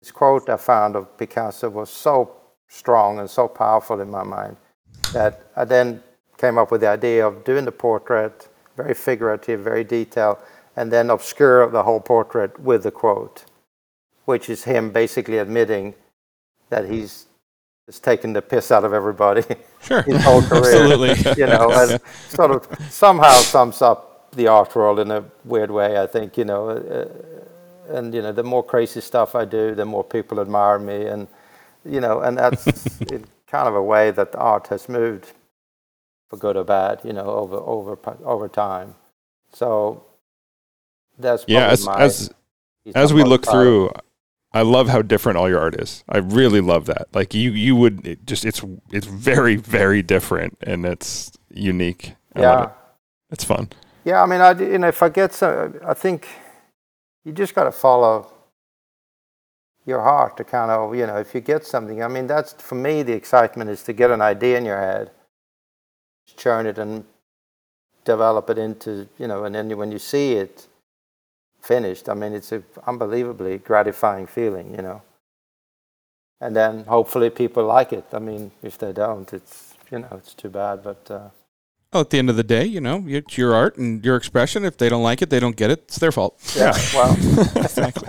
[0.00, 2.36] this quote I found of Picasso was so
[2.68, 4.56] strong and so powerful in my mind
[5.12, 6.02] that I then
[6.38, 10.38] came up with the idea of doing the portrait, very figurative, very detailed,
[10.76, 13.44] and then obscure the whole portrait with the quote,
[14.24, 15.94] which is him basically admitting
[16.70, 17.26] that he's
[17.86, 19.42] just taken the piss out of everybody
[19.82, 20.02] sure.
[20.02, 20.82] his whole career.
[20.82, 21.32] Absolutely.
[21.36, 26.00] You know, and sort of somehow sums up the art world in a weird way,
[26.00, 26.70] I think, you know.
[26.70, 27.08] Uh,
[27.96, 31.06] and, you know, the more crazy stuff I do, the more people admire me.
[31.06, 31.28] And,
[31.84, 32.64] you know, and that's
[33.52, 35.34] kind of a way that art has moved
[36.28, 38.94] for good or bad, you know, over over over time.
[39.52, 40.04] So
[41.18, 41.68] that's yeah.
[41.68, 42.30] As my, as
[42.94, 43.90] as we look through,
[44.54, 46.02] I love how different all your art is.
[46.08, 47.08] I really love that.
[47.12, 52.14] Like you you would it just it's it's very very different and it's unique.
[52.34, 52.70] I yeah, it.
[53.32, 53.68] it's fun.
[54.04, 56.26] Yeah, I mean, I you know if I get some, I think
[57.26, 58.31] you just got to follow
[59.84, 62.76] your heart to kind of, you know, if you get something, I mean, that's for
[62.76, 65.10] me the excitement is to get an idea in your head,
[66.36, 67.04] churn it and
[68.04, 70.66] develop it into you know, and then when you see it
[71.60, 75.02] finished, I mean, it's an unbelievably gratifying feeling, you know.
[76.40, 78.04] And then hopefully people like it.
[78.12, 80.82] I mean, if they don't, it's you know, it's too bad.
[80.82, 81.28] But uh,
[81.92, 84.64] Well, at the end of the day, you know, it's your art and your expression.
[84.64, 85.80] If they don't like it, they don't get it.
[85.80, 86.40] It's their fault.
[86.56, 87.12] yeah, well,
[87.56, 88.08] exactly.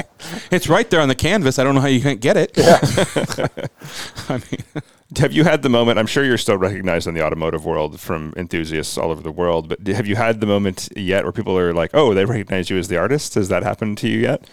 [0.51, 1.59] It's right there on the canvas.
[1.59, 2.51] I don't know how you can't get it.
[2.55, 2.79] yeah.
[4.29, 4.83] I mean,
[5.19, 5.99] Have you had the moment?
[5.99, 9.69] I'm sure you're still recognized in the automotive world from enthusiasts all over the world,
[9.69, 12.77] but have you had the moment yet where people are like, "Oh, they recognize you
[12.77, 13.35] as the artist"?
[13.35, 14.49] Has that happened to you yet?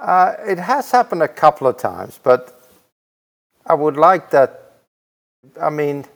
[0.00, 2.58] Uh, it has happened a couple of times, but
[3.66, 4.72] I would like that.
[5.60, 6.06] I mean,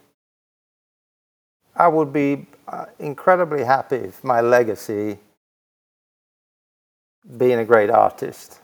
[1.79, 5.19] I would be uh, incredibly happy if my legacy
[7.37, 8.61] being a great artist.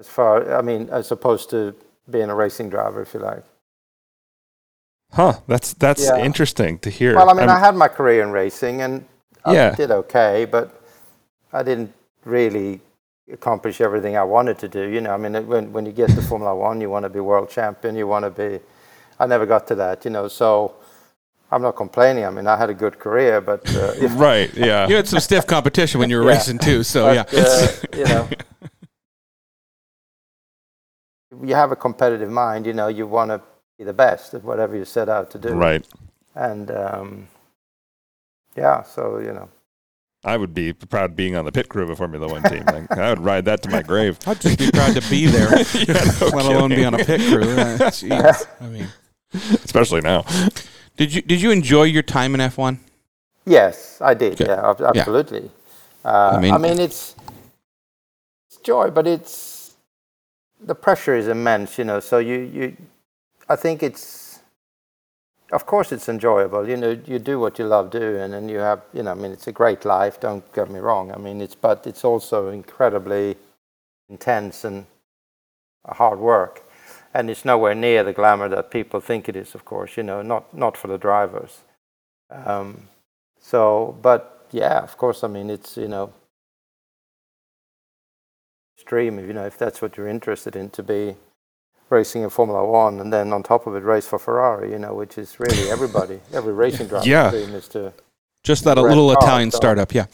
[0.00, 1.74] As far, I mean, as opposed to
[2.10, 3.44] being a racing driver, if you like.
[5.12, 5.34] Huh?
[5.46, 6.24] That's that's Yeah.
[6.24, 7.14] interesting to hear.
[7.16, 9.04] Well, I mean, I'm- I had my career in racing, and
[9.44, 9.74] I Yeah.
[9.74, 10.70] did okay, but
[11.52, 11.92] I didn't
[12.24, 12.80] really
[13.30, 14.88] accomplish everything I wanted to do.
[14.88, 17.10] You know, I mean, it- when when you get to Formula One, you want to
[17.10, 17.94] be world champion.
[17.96, 18.60] You want to be.
[19.18, 20.04] I never got to that.
[20.04, 20.74] You know, so
[21.52, 22.24] I'm not complaining.
[22.24, 24.52] I mean, I had a good career, but uh, if, right.
[24.54, 24.86] Yeah.
[24.88, 26.30] you had some stiff competition when you were Yeah.
[26.36, 26.82] racing too.
[26.82, 28.28] So yeah, but, uh, you know,
[31.46, 32.66] you have a competitive mind.
[32.66, 33.40] You know, you want to
[33.78, 35.50] be the best at whatever you set out to do.
[35.50, 35.86] Right.
[36.34, 37.28] And um,
[38.56, 39.48] yeah, so you know.
[40.22, 42.62] I would be proud being on the pit crew of a Formula One team.
[42.66, 44.18] Like, I would ride that to my grave.
[44.26, 47.22] I'd just be proud to be there, Yeah, no let alone be on a pit
[47.22, 47.50] crew.
[47.52, 48.46] Uh, jeez.
[48.60, 48.86] I mean,
[49.32, 50.26] Especially now.
[51.00, 52.78] Did you did you enjoy your time in F one?
[53.46, 54.34] Yes, I did.
[54.34, 54.44] Okay.
[54.52, 55.50] Yeah, ab- absolutely.
[56.04, 57.16] Uh, I I mean- mean, it's,
[58.48, 59.74] it's joy, but it's
[60.70, 61.78] the pressure is immense.
[61.78, 62.76] You know, so you you,
[63.48, 64.40] I think it's,
[65.52, 66.68] of course, it's enjoyable.
[66.68, 69.32] You know, you do what you love doing, and you have, you know, I mean,
[69.32, 70.20] it's a great life.
[70.20, 71.10] Don't get me wrong.
[71.12, 73.36] I mean, it's but it's also incredibly
[74.10, 74.84] intense and
[75.86, 76.62] hard work.
[77.12, 80.22] And it's nowhere near the glamour that people think it is, of course, you know,
[80.22, 81.58] not, not for the drivers.
[82.30, 82.88] Um,
[83.40, 86.12] so, but yeah, of course, I mean, it's, you know,
[88.76, 91.16] extreme, you know, if that's what you're interested in, to be
[91.88, 94.94] racing in Formula One and then on top of it, race for Ferrari, you know,
[94.94, 97.30] which is really everybody, every racing driver Yeah.
[97.30, 97.92] dream is to.
[98.44, 99.92] Just that a little car, Italian so- startup.
[99.92, 100.06] Yeah.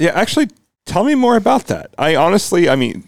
[0.00, 0.48] Yeah, actually,
[0.84, 1.94] tell me more about that.
[1.96, 3.06] I honestly, I mean,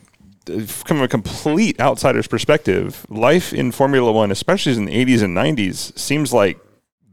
[0.66, 5.96] from a complete outsider's perspective, life in Formula One, especially in the 80s and 90s,
[5.98, 6.58] seems like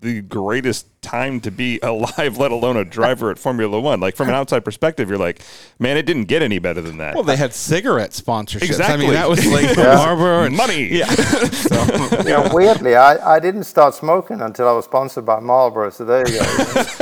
[0.01, 4.01] the greatest time to be alive, let alone a driver at Formula One.
[4.01, 5.41] Like, from an outside perspective, you're like,
[5.79, 7.15] man, it didn't get any better than that.
[7.15, 8.63] Well, they had cigarette sponsorships.
[8.63, 9.05] I Exactly.
[9.05, 9.95] mean, that was like Yeah.
[9.95, 10.89] Marlboro and money.
[10.97, 11.05] Yeah.
[11.07, 15.89] so, You know, weirdly, I, I didn't start smoking until I was sponsored by Marlboro,
[15.89, 16.43] so there you go.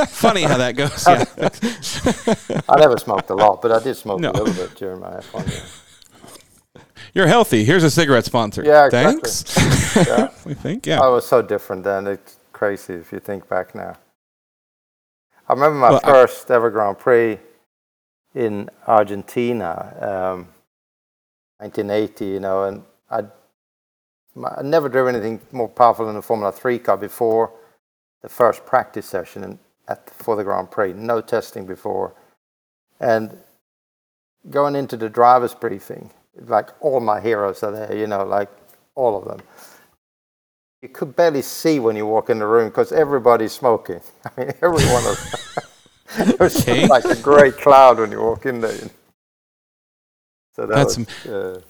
[0.06, 1.04] funny how that goes.
[1.08, 2.62] Yeah.
[2.70, 4.30] I never smoked a lot, but I did smoke No.
[4.30, 5.62] a little bit during my F1 year.
[7.14, 7.64] You're healthy.
[7.66, 8.64] Here's a cigarette sponsor.
[8.64, 9.22] Yeah, exactly.
[9.30, 9.58] Thanks.
[10.08, 10.30] Yeah.
[10.46, 10.86] we think.
[10.86, 12.08] Yeah, I was so different then.
[12.08, 13.98] It's crazy if you think back now.
[15.50, 17.38] I remember my Well, I- first ever Grand Prix
[18.34, 20.48] in Argentina, um,
[21.58, 23.30] 1980, you know, and I'd,
[24.34, 27.52] my- I'd never driven anything more powerful than a Formula 3 car before
[28.22, 30.94] the first practice session at, for the Grand Prix.
[30.94, 32.14] No testing before.
[33.02, 33.38] And
[34.50, 38.50] going into the driver's briefing, like all my heroes are there, you know, like
[38.96, 39.42] all of them
[40.82, 44.02] you could barely see when you walk in the room because everybody's smoking.
[44.26, 45.20] I mean, everyone was.
[46.18, 46.90] it was Okay.
[46.90, 48.90] like a great cloud when you walk in there.
[50.56, 51.62] So that That's was, uh,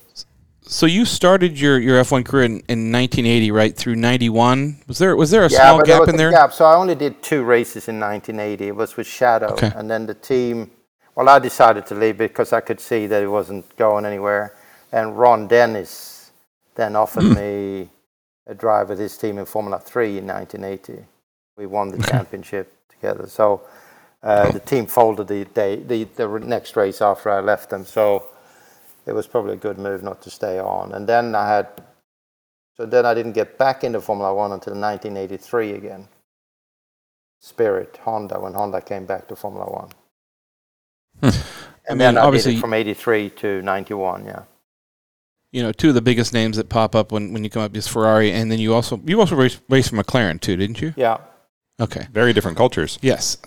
[0.63, 4.81] So you started your, your F1 career in, in 1980, right through 91.
[4.87, 6.31] Was there was there a yeah, small gap was in there?
[6.31, 6.53] Gap.
[6.53, 8.69] So I only did two races in 1980.
[8.69, 9.73] It was with Shadow, Okay.
[9.73, 10.71] and then the team.
[11.15, 14.55] Well, I decided to leave because I could see that it wasn't going anywhere.
[14.91, 16.31] And Ron Dennis
[16.75, 17.35] then offered mm.
[17.35, 17.89] me
[18.47, 21.05] a drive with his team in Formula 3 in 1980.
[21.57, 23.27] We won the championship together.
[23.27, 23.61] So
[24.23, 27.85] uh, the team folded the, day, the, the next race after I left them.
[27.85, 28.27] So
[29.05, 30.93] it was probably a good move not to stay on.
[30.93, 31.67] And then I had,
[32.77, 36.07] so then I didn't get back into Formula 1 until 1983 again.
[37.41, 39.89] Spirit, Honda, when Honda came back to Formula 1.
[41.21, 41.29] Hmm.
[41.89, 44.43] And, then, then obviously from 83 to 91 yeah.
[45.51, 47.75] You know two of the biggest names that pop up when, when you come up
[47.75, 50.93] is ferrari and then you also you also raced, raced for mclaren too didn't you?
[50.95, 51.17] Yeah.
[51.79, 52.07] Okay.
[52.11, 52.99] Very different cultures.
[53.01, 53.37] Yes.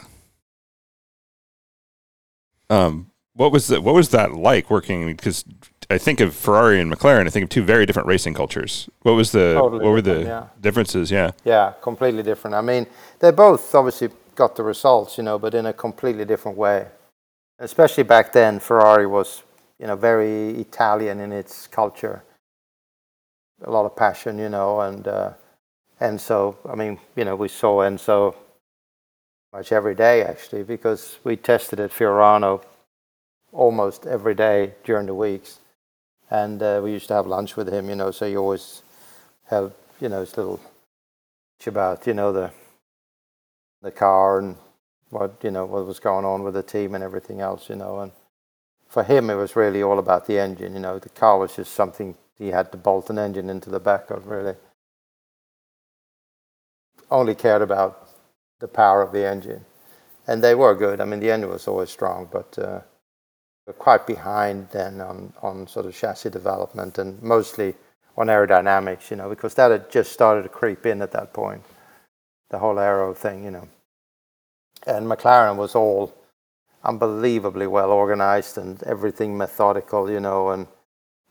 [2.69, 5.45] Um what was the what was that like working because
[5.91, 8.89] i think of ferrari and mclaren i think of two very different racing cultures.
[9.03, 10.47] What was the totally what were the yeah.
[10.61, 11.11] differences?
[11.11, 11.31] Yeah.
[11.45, 12.55] Yeah completely different.
[12.55, 12.87] I mean
[13.21, 16.89] they both obviously got the results you know but in a completely different way.
[17.59, 19.43] Especially back then, Ferrari was,
[19.79, 22.23] you know, very Italian in its culture.
[23.63, 25.33] A lot of passion, you know, and uh,
[26.01, 28.35] and so I mean, you know, we saw Enzo
[29.53, 32.63] much every day actually because we tested at Fiorano
[33.53, 35.61] almost every day during the weeks,
[36.31, 38.11] and uh, we used to have lunch with him, you know.
[38.11, 38.83] So you always
[39.47, 40.61] have, you know, his little
[41.67, 42.51] about, you know, the
[43.81, 44.57] the car and
[45.15, 48.01] what you know what was going on with the team and everything else, you know.
[48.01, 48.13] And
[48.89, 50.75] for him, it was really all about the engine.
[50.75, 53.81] You know, the car was just something he had to bolt an engine into the
[53.81, 54.29] back of.
[54.29, 54.57] Really,
[57.11, 58.09] only cared about
[58.61, 59.65] the power of the engine,
[60.27, 61.01] and they were good.
[61.01, 62.59] I mean, the engine was always strong, but.
[62.59, 62.81] Uh,
[63.79, 67.75] quite behind then on, on sort of chassis development and mostly
[68.17, 71.63] on aerodynamics, you know, because that had just started to creep in at that point,
[72.51, 73.69] the whole aero thing, you know.
[74.87, 76.15] And McLaren was all
[76.85, 80.67] unbelievably well organized and everything methodical, you know, and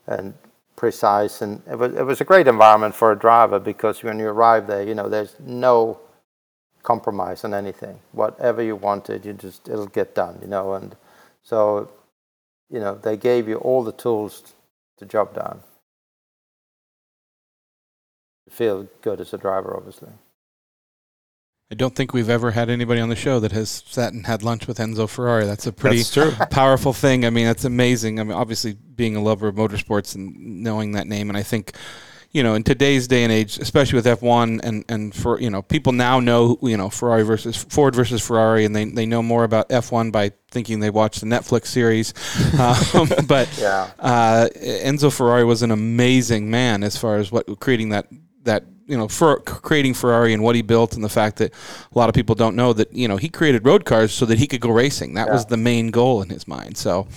[0.07, 0.33] and
[0.75, 1.41] precise.
[1.41, 4.67] And it was it was a great environment for a driver because when you arrive
[4.67, 5.99] there, you know, there's no
[6.83, 7.99] compromise on anything.
[8.11, 10.73] Whatever you wanted, you just it'll get done, you know.
[10.73, 10.95] And
[11.43, 11.91] so,
[12.69, 14.55] you know, they gave you all the tools
[14.97, 15.61] to job done
[18.53, 20.11] feel good as a driver, obviously.
[21.73, 24.43] I don't think we've ever had anybody on the show that has sat and had
[24.43, 25.47] lunch with Enzo Ferrari.
[25.47, 27.25] That's a pretty That's powerful thing.
[27.25, 28.19] I mean, that's amazing.
[28.19, 31.75] I mean, obviously being a lover of motorsports and knowing that name, and I think,
[32.29, 35.63] you know, in today's day and age, especially with F1 and and for you know,
[35.63, 39.43] people now know you know Ferrari versus Ford versus Ferrari, and they they know more
[39.43, 42.13] about F1 by thinking they watched the Netflix series.
[42.59, 43.89] um, but yeah.
[43.97, 48.05] uh, Enzo Ferrari was an amazing man as far as what creating that
[48.43, 51.97] that you know for creating Ferrari and what he built and the fact that a
[51.97, 54.47] lot of people don't know that you know he created road cars so that he
[54.47, 55.13] could go racing.
[55.13, 55.34] That yeah.
[55.34, 56.77] was the main goal in his mind.
[56.77, 57.08] So.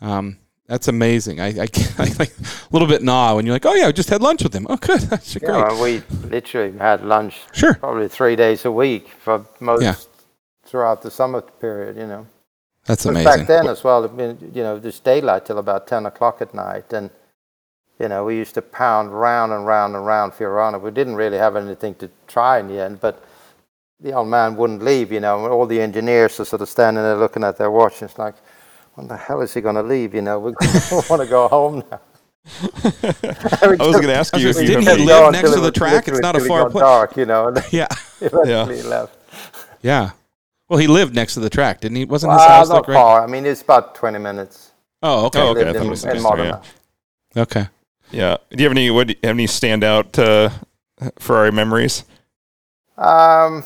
[0.00, 1.40] Um, that's amazing.
[1.40, 3.92] I, I, I like a little bit in awe when you're like, oh yeah, I
[3.92, 4.66] just had lunch with him.
[4.68, 5.00] Oh, good.
[5.10, 5.80] That's yeah, great.
[5.80, 7.40] We literally had lunch.
[7.52, 7.74] Sure.
[7.74, 9.94] Probably three days a week for most yeah.
[10.64, 11.96] throughout the summer period.
[11.96, 12.26] You know.
[12.86, 13.24] That's amazing.
[13.24, 17.10] Back then as well, you know, there's daylight till about ten o'clock at night, and
[17.98, 20.80] you know, we used to pound round and round and round Fiorano.
[20.80, 23.24] We didn't really have anything to try in the end, but
[24.00, 25.46] the old man wouldn't leave, you know.
[25.46, 28.02] All the engineers are sort of standing there looking at their watch.
[28.02, 28.34] And it's like,
[28.94, 30.14] when the hell is he going to leave?
[30.14, 30.52] You know, we
[31.08, 32.00] want to go home now.
[32.60, 36.08] I was going to ask you if you didn't he live next to the track?
[36.08, 36.82] It's not a far place.
[36.82, 37.54] Dark, you know.
[37.70, 37.86] yeah.
[38.20, 38.84] Eventually yeah.
[38.84, 39.16] left.
[39.82, 40.10] Yeah.
[40.68, 42.04] Well, he lived next to the track, didn't he?
[42.04, 42.94] Wasn't well, his house not like right?
[42.94, 43.22] far.
[43.22, 44.72] I mean, it's about twenty minutes.
[45.02, 45.40] Oh, okay.
[45.40, 45.60] Oh, okay.
[45.60, 46.62] In, in, in Modena.
[47.34, 47.42] Yeah.
[47.42, 47.68] Okay.
[48.10, 48.36] Yeah.
[48.50, 48.90] Do you have any?
[48.90, 49.08] What?
[49.08, 52.04] You have any standout uh, Ferrari memories?
[52.96, 53.64] Um.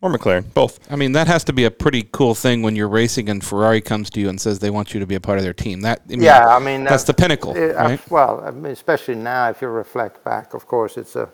[0.00, 0.78] Or McLaren, both.
[0.92, 3.80] I mean, that has to be a pretty cool thing when you're racing and Ferrari
[3.80, 5.80] comes to you and says they want you to be a part of their team.
[5.80, 8.10] That I mean, yeah, I mean that's uh, the pinnacle, it, right?
[8.10, 11.28] well, I mean, especially now, if you reflect back, of course, it's a,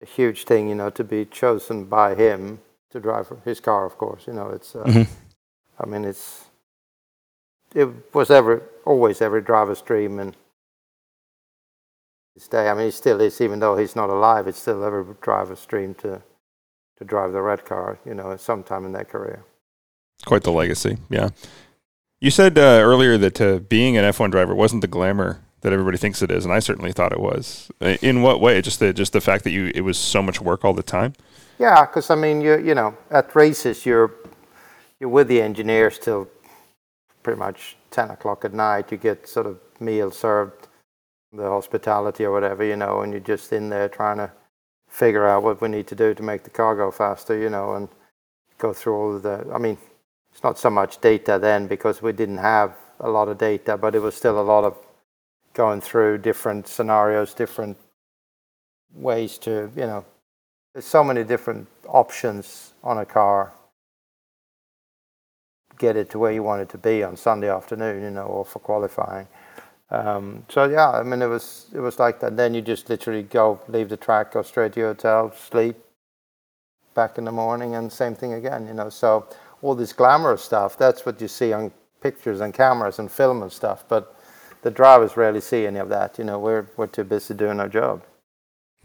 [0.00, 2.60] a, huge thing, you know, to be chosen by him
[2.90, 3.86] to drive his car.
[3.86, 4.76] Of course, you know, it's.
[4.76, 5.12] Uh, mm-hmm.
[5.80, 6.44] I mean, it's.
[7.74, 10.36] It was ever always every driver's dream and
[12.34, 12.68] his day.
[12.68, 14.46] I mean, he still is, even though he's not alive.
[14.46, 16.22] It's still every driver's dream to
[16.98, 17.98] to drive the red car.
[18.04, 19.44] You know, at some time in their career.
[20.24, 21.30] Quite the legacy, yeah.
[22.20, 25.96] You said uh, earlier that uh, being an F1 driver wasn't the glamour that everybody
[25.96, 27.70] thinks it is, and I certainly thought it was.
[27.80, 28.60] In what way?
[28.62, 31.14] Just the just the fact that you it was so much work all the time.
[31.58, 34.12] Yeah, because I mean, you you know, at races you're
[35.00, 36.28] you're with the engineers till
[37.22, 38.90] pretty much 10 o'clock at night.
[38.90, 40.68] You get sort of meal served,
[41.32, 44.30] the hospitality or whatever, you know, and you're just in there trying to
[44.88, 47.74] figure out what we need to do to make the car go faster, you know,
[47.74, 47.88] and
[48.58, 49.46] go through all the.
[49.52, 49.78] I mean,
[50.30, 53.94] it's not so much data then because we didn't have a lot of data, but
[53.94, 54.76] it was still a lot of
[55.54, 57.76] going through different scenarios, different
[58.94, 60.04] ways to, you know,
[60.72, 63.52] there's so many different options on a car
[65.78, 68.44] get it to where you want it to be on Sunday afternoon, you know, or
[68.44, 69.26] for qualifying.
[69.90, 72.36] Um, so yeah, I mean, it was it was like that.
[72.36, 75.76] Then you just literally go, leave the track, go straight to your hotel, sleep,
[76.94, 78.88] back in the morning, and same thing again, you know.
[78.88, 79.28] So
[79.60, 83.52] all this glamorous stuff, that's what you see on pictures and cameras and film and
[83.52, 83.84] stuff.
[83.88, 84.16] But
[84.62, 86.18] the drivers rarely see any of that.
[86.18, 88.02] You know, we're we're too busy doing our job.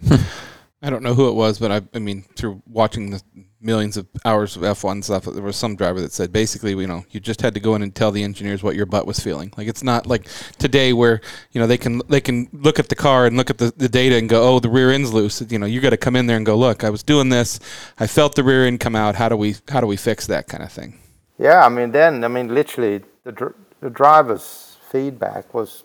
[0.82, 3.22] I don't know who it was, but I, I mean, through watching the
[3.60, 7.04] millions of hours of F1 stuff, there was some driver that said basically, you know,
[7.10, 9.52] you just had to go in and tell the engineers what your butt was feeling.
[9.58, 10.28] Like it's not like
[10.60, 11.20] today where
[11.52, 13.90] you know they can they can look at the car and look at the, the
[13.90, 15.42] data and go, oh, the rear end's loose.
[15.50, 17.60] You know, you got to come in there and go, look, I was doing this,
[18.00, 19.16] I felt the rear end come out.
[19.16, 21.00] How do we how do we fix that kind of thing?
[21.40, 25.84] Yeah, I mean, then I mean, literally, the dr- the driver's feedback was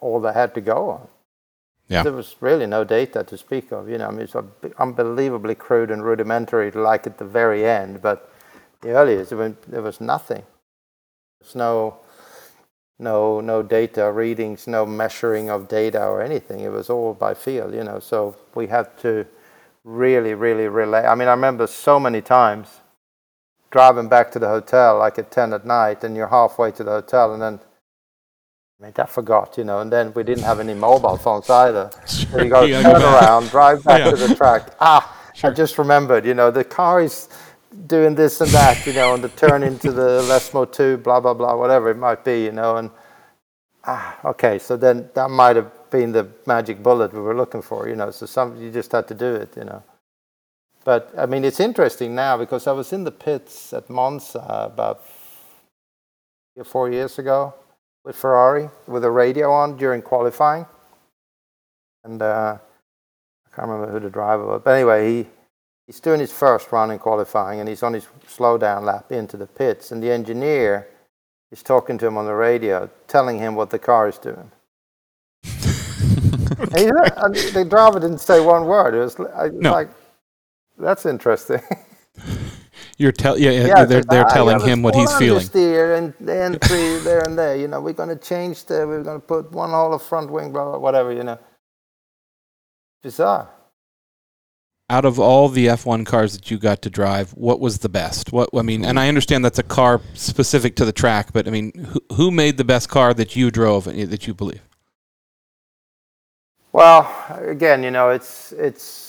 [0.00, 1.08] all they had to go on.
[1.88, 2.02] Yeah.
[2.02, 3.88] There was really no data to speak of.
[3.88, 4.34] You know, I mean, it's
[4.78, 8.02] unbelievably crude and rudimentary, like at the very end.
[8.02, 8.30] But
[8.80, 10.42] the earliest, there was nothing.
[11.40, 11.98] There's no,
[12.98, 16.60] no, no data readings, no measuring of data or anything.
[16.60, 17.72] It was all by feel.
[17.72, 19.24] You know, so we had to
[19.84, 21.06] really, really relay.
[21.06, 22.80] I mean, I remember so many times
[23.70, 26.90] driving back to the hotel, like at ten at night, and you're halfway to the
[26.90, 27.60] hotel, and then
[28.78, 31.90] I mean, I forgot, you know, and then we didn't have any mobile phones either.
[32.04, 34.10] So you got to turn go around, drive back Yeah.
[34.10, 34.70] to the track.
[34.80, 37.30] Ah, I just remembered, you know, the car is
[37.86, 41.32] doing this and that, you know, and the turn into the Lesmo 2, blah, blah,
[41.32, 42.90] blah, whatever it might be, you know, and
[43.84, 47.88] ah, okay, so then that might have been the magic bullet we were looking for,
[47.88, 49.82] you know, so some, you just had to do it, you know.
[50.84, 55.02] But, I mean, it's interesting now because I was in the pits at Monza about
[56.62, 57.54] four years ago
[58.06, 60.64] with Ferrari with a radio on during qualifying.
[62.04, 64.62] And uh, I can't remember who the driver was.
[64.64, 65.26] But anyway, he,
[65.88, 69.46] he's doing his first run in qualifying and he's on his slowdown lap into the
[69.48, 69.90] pits.
[69.90, 70.86] And the engineer
[71.50, 74.52] is talking to him on the radio, telling him what the car is doing.
[75.44, 78.94] Not- and the driver didn't say one word.
[78.94, 79.72] It was li- I- No.
[79.72, 79.88] like,
[80.78, 81.60] that's interesting.
[82.98, 85.44] You're tell yeah, yeah, Yeah, they're they're "Ah, telling him what he's feeling.
[85.44, 87.56] Understeer and the entry there and there.
[87.56, 88.86] You know, we're going to change the.
[88.86, 91.12] We're going to put one hole of front wing, blah blah, whatever.
[91.12, 91.38] You know,
[93.02, 93.50] bizarre.
[94.90, 98.32] Out of all the F1 cars that you got to drive, what was the best?
[98.32, 101.50] What I mean, and I understand that's a car specific to the track, but I
[101.50, 104.62] mean, who, who made the best car that you drove and that you believe?
[106.72, 109.05] Well, again, you know, it's it's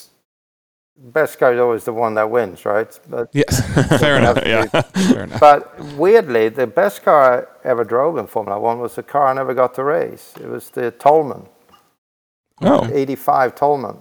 [0.97, 2.99] best car is always the one that wins, right?
[3.09, 3.61] But Yes,
[3.99, 4.39] fair enough.
[4.45, 4.65] yeah.
[5.11, 5.39] Fair enough.
[5.39, 9.33] but weirdly, the best car I ever drove in Formula One was a car I
[9.33, 10.33] never got to race.
[10.39, 11.47] It was the Toleman.
[12.61, 13.97] Oh, 85 Toleman,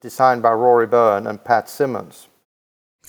[0.00, 2.26] designed by Rory Byrne and Pat Symonds,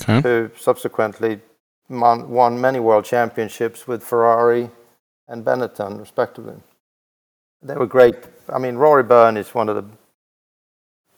[0.02, 0.22] Okay.
[0.22, 1.42] who subsequently
[1.90, 4.70] won many world championships with Ferrari
[5.28, 6.58] and Benetton, respectively.
[7.64, 8.16] They were great.
[8.54, 9.86] I mean, Rory Byrne is one of the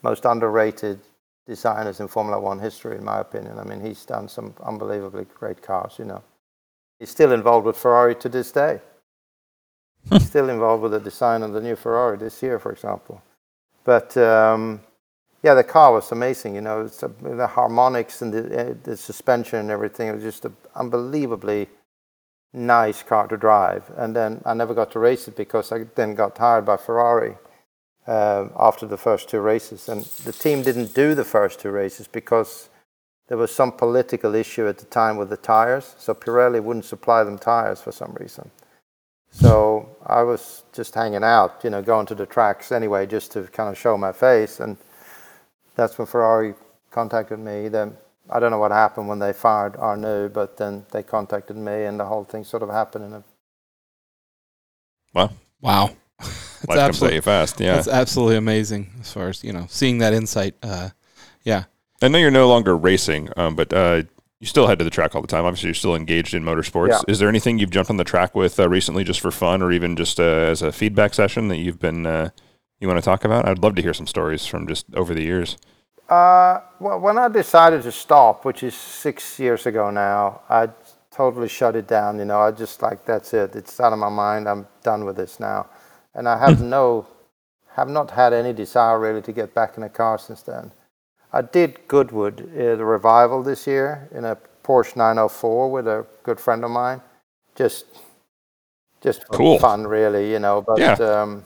[0.01, 1.01] most underrated
[1.49, 3.59] designers in Formula One history, in my opinion.
[3.59, 6.23] I mean, he's done some unbelievably great cars, you know.
[6.99, 8.79] He's still involved with Ferrari to this day.
[10.09, 13.21] He's still involved with the design of the new Ferrari this year, for example.
[13.83, 14.81] But um,
[15.41, 16.55] yeah, the car was amazing.
[16.55, 20.07] You know, it's a, the harmonics and the, uh, the suspension and everything.
[20.07, 21.67] It was just an unbelievably
[22.53, 23.91] nice car to drive.
[23.97, 27.35] And then I never got to race it because I then got hired by Ferrari
[28.10, 29.89] um after the first two races.
[29.89, 32.70] And the team didn't do the first two races because
[33.28, 35.95] there was some political issue at the time with the tires.
[35.99, 38.49] So Pirelli wouldn't supply them tires for some reason.
[39.32, 43.43] So I was just hanging out, you know, going to the tracks anyway, just to
[43.43, 44.60] kind of show my face.
[44.60, 44.78] And
[45.76, 46.55] that's when Ferrari
[46.91, 47.70] contacted me.
[47.70, 47.95] Then
[48.30, 51.99] I don't know what happened when they fired Arnoux, but then they contacted me, and
[51.99, 53.24] the whole thing sort of happened in a
[55.14, 55.32] wow.
[55.62, 55.89] Wow,
[56.68, 57.60] Life that's comes at absolutely you fast.
[57.60, 57.76] Yeah.
[57.76, 60.55] that's absolutely amazing as far as you know seeing that insight.
[60.62, 60.89] Uh,
[61.43, 61.66] yeah,
[62.01, 64.03] I know you're no longer racing, um, but uh,
[64.39, 65.45] you still head to the track all the time.
[65.45, 66.89] Obviously, you're still engaged in motorsports.
[66.89, 67.01] Yeah.
[67.07, 69.72] Is there anything you've jumped on the track with uh, recently, just for fun, or
[69.72, 72.30] even just uh, as a feedback session that you've been uh,
[72.80, 73.47] you want to talk about?
[73.47, 75.57] I'd love to hear some stories from just over the years.
[76.07, 80.70] Uh, well, when I decided to stop, which is six years ago now, I
[81.12, 82.18] totally shut it down.
[82.18, 83.55] You know, I just like that's it.
[83.55, 84.47] It's out of my mind.
[84.47, 85.68] I'm done with this now,
[86.16, 87.07] and I have no,
[87.76, 90.72] have not had any desire really to get back in a car since then.
[91.32, 96.39] I did Goodwood, uh, the revival this year in a Porsche 904 with a good
[96.39, 97.01] friend of mine.
[97.55, 97.86] Just,
[99.01, 99.60] just for Cool.
[99.60, 100.32] fun, really.
[100.32, 100.93] You know, but Yeah.
[100.93, 101.45] um,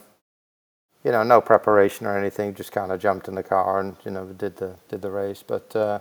[1.03, 2.53] you know, no preparation or anything.
[2.53, 5.43] Just kind of jumped in the car and you know did the did the race.
[5.45, 5.99] But uh,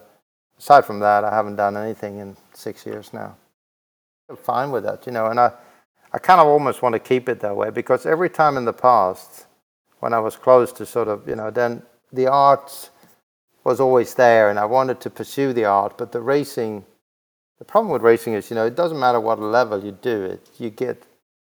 [0.58, 3.36] aside from that, I haven't done anything in six years now.
[4.28, 5.52] I'm fine with that, you know, and I
[6.12, 8.72] I kind of almost want to keep it that way because every time in the
[8.72, 9.46] past
[10.00, 11.82] when I was close to sort of you know then
[12.12, 12.90] the art
[13.64, 16.84] was always there and I wanted to pursue the art, but the racing.
[17.58, 20.50] The problem with racing is, you know, it doesn't matter what level you do it,
[20.58, 21.04] you get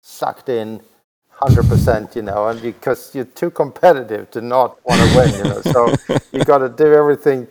[0.01, 0.81] sucked in
[1.29, 5.45] hundred percent, you know, and because you're too competitive to not want to win, you
[5.45, 5.61] know.
[5.61, 7.47] So you got to do everything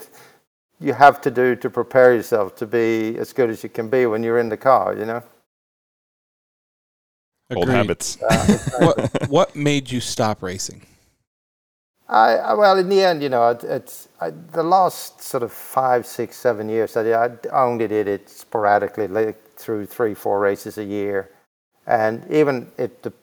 [0.80, 4.06] you have to do to prepare yourself to be as good as you can be
[4.08, 5.24] when you're in the car, you know.
[7.56, 8.18] Old habits.
[8.22, 10.82] Uh, what what made you stop racing?
[12.10, 15.52] I, I well, in the end, you know, it, it's I, the last sort of
[15.52, 16.98] five, six, seven years.
[16.98, 21.30] I, I only did it sporadically, like through three, four races a year,
[21.86, 23.14] and even if the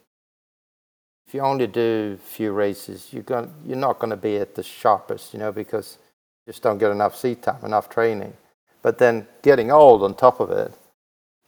[1.26, 4.54] if you only do a few races, you're going you're not going to be at
[4.54, 5.98] the sharpest, you know, because
[6.46, 8.34] you just don't get enough seat time, enough training.
[8.82, 10.72] But then getting old on top of it,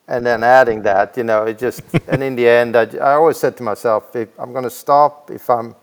[0.08, 3.38] and then adding that, you know, it just and in the end, I, I always
[3.38, 5.74] said to myself, if I'm going to stop if I'm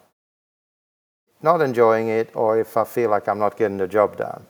[1.42, 4.46] not enjoying it or if I feel like I'm not getting the job done.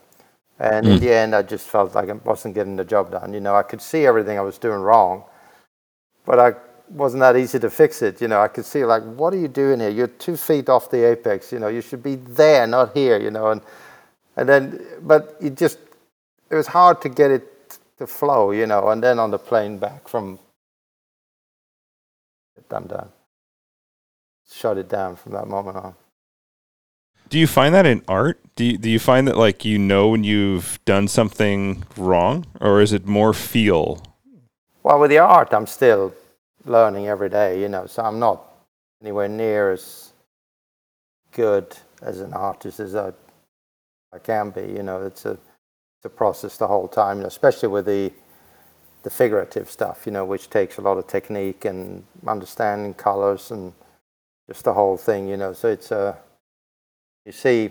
[0.59, 1.01] And in mm.
[1.01, 3.33] the end, I just felt like I wasn't getting the job done.
[3.33, 5.23] You know, I could see everything I was doing wrong,
[6.25, 6.53] but I
[6.89, 8.21] wasn't that easy to fix it.
[8.21, 9.89] You know, I could see like, what are you doing here?
[9.89, 11.51] You're two feet off the apex.
[11.51, 13.19] You know, you should be there, not here.
[13.19, 13.61] You know, and
[14.37, 15.79] and then, but it just
[16.51, 17.52] it was hard to get it
[17.97, 18.51] to flow.
[18.51, 20.39] You know, and then on the plane back from,
[22.71, 23.09] I'm done.
[24.49, 25.95] Shut it down from that moment on.
[27.29, 28.39] Do you find that in art?
[28.55, 32.81] Do you, do you find that like you know when you've done something wrong, or
[32.81, 34.03] is it more feel?
[34.83, 36.13] Well, with the art, I'm still
[36.65, 38.43] learning every day, you know, so I'm not
[39.01, 40.13] anywhere near as
[41.31, 43.13] good as an artist as I,
[44.11, 44.61] I can be.
[44.61, 45.37] You know, it's a,
[46.05, 48.11] a process the whole time, especially with the,
[49.03, 53.73] the figurative stuff, you know, which takes a lot of technique and understanding colors and
[54.47, 55.53] just the whole thing, you know.
[55.53, 56.17] So it's a,
[57.25, 57.69] you see,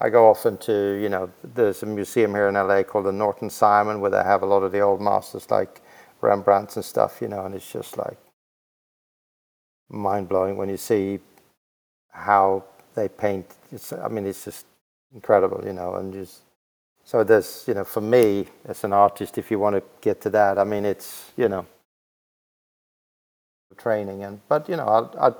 [0.00, 3.48] I go often to, you know, there's a museum here in LA called the Norton
[3.48, 5.80] Simon where they have a lot of the old masters like
[6.20, 8.18] Rembrandts and stuff, you know, and it's just like
[9.88, 11.18] mind blowing when you see
[12.10, 13.46] how they paint.
[13.72, 14.66] It's, I mean, it's just
[15.14, 16.40] incredible, you know, and just
[17.06, 20.30] so there's, you know, for me as an artist, if you want to get to
[20.30, 21.66] that, I mean, it's, you know,
[23.78, 24.88] training and, but you know,
[25.18, 25.32] I, I,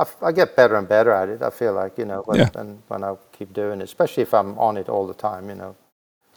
[0.00, 1.42] I, get better and better at it.
[1.42, 2.50] I feel like, you know, when, Yeah.
[2.52, 5.56] when, when I keep doing it, especially if I'm on it all the time, you
[5.56, 5.76] know,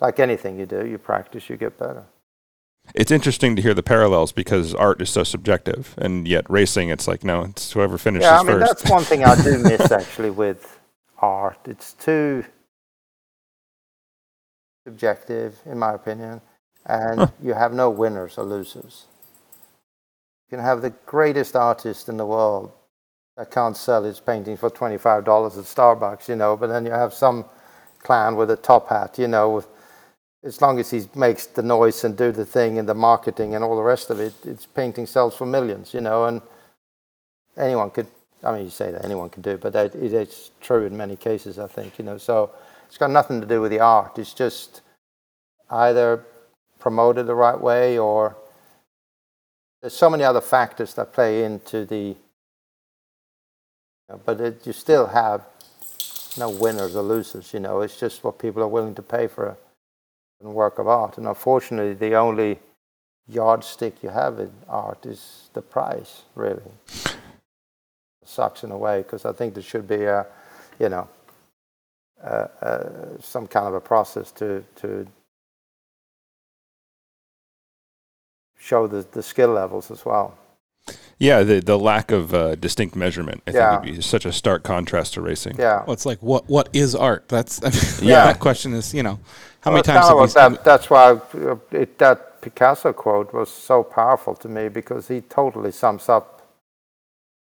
[0.01, 2.05] like anything you do, you practice, you get better.
[2.95, 7.07] It's interesting to hear the parallels because art is so subjective, and yet racing, it's
[7.07, 8.79] like no, it's whoever finishes Yeah, I mean first.
[8.79, 10.79] that's one thing I do miss actually with
[11.19, 11.59] art.
[11.65, 12.43] It's too
[14.85, 16.41] subjective, in my opinion,
[16.85, 19.05] and you have no winners or losers.
[20.49, 22.71] You can have the greatest artist in the world
[23.37, 26.91] that can't sell his painting for twenty-five dollars at Starbucks, you know, but then you
[26.91, 27.45] have some
[27.99, 29.67] clown with a top hat, you know, with,
[30.43, 33.63] as long as he makes the noise and do the thing and the marketing and
[33.63, 36.41] all the rest of it, its painting sells for millions, you know, and
[37.57, 38.07] anyone could
[38.43, 41.15] I mean you say that anyone can do but that, it, it's true in many
[41.15, 42.51] cases I think you know so
[42.93, 44.19] it's got nothing to do with the art.
[44.19, 44.81] It's just
[45.71, 46.23] either
[46.77, 48.37] promoted the right way or
[49.81, 52.15] there's so many other factors that play into the you
[54.09, 55.41] know, but it, you still have
[56.37, 57.81] no winners or losers you know.
[57.81, 59.57] It's just what people are willing to pay for a,
[60.45, 61.17] a work of art.
[61.17, 62.59] And unfortunately the only
[63.27, 66.61] yardstick you have in art is the price really.
[66.93, 67.17] It
[68.23, 70.27] sucks in a way because I think there should be a,
[70.77, 71.09] you know,
[73.21, 75.07] some kind of a process to to
[78.57, 80.37] show the, the skill levels as well.
[81.19, 83.53] yeah, the the lack of uh, distinct measurement, I Yeah.
[83.53, 85.59] think, would be such a stark contrast to racing.
[85.59, 85.85] Yeah.
[85.85, 87.27] Well, it's like what what is art?
[87.29, 87.59] That's
[88.01, 88.21] Yeah.
[88.21, 89.19] That question is you know
[89.61, 92.93] how Well, many times kinda have we, what that, that's why uh, it, that Picasso
[92.93, 96.41] quote was so powerful to me because he totally sums up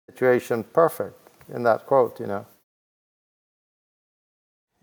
[0.07, 1.17] the situation perfect
[1.53, 2.19] in that quote.
[2.19, 2.45] You know.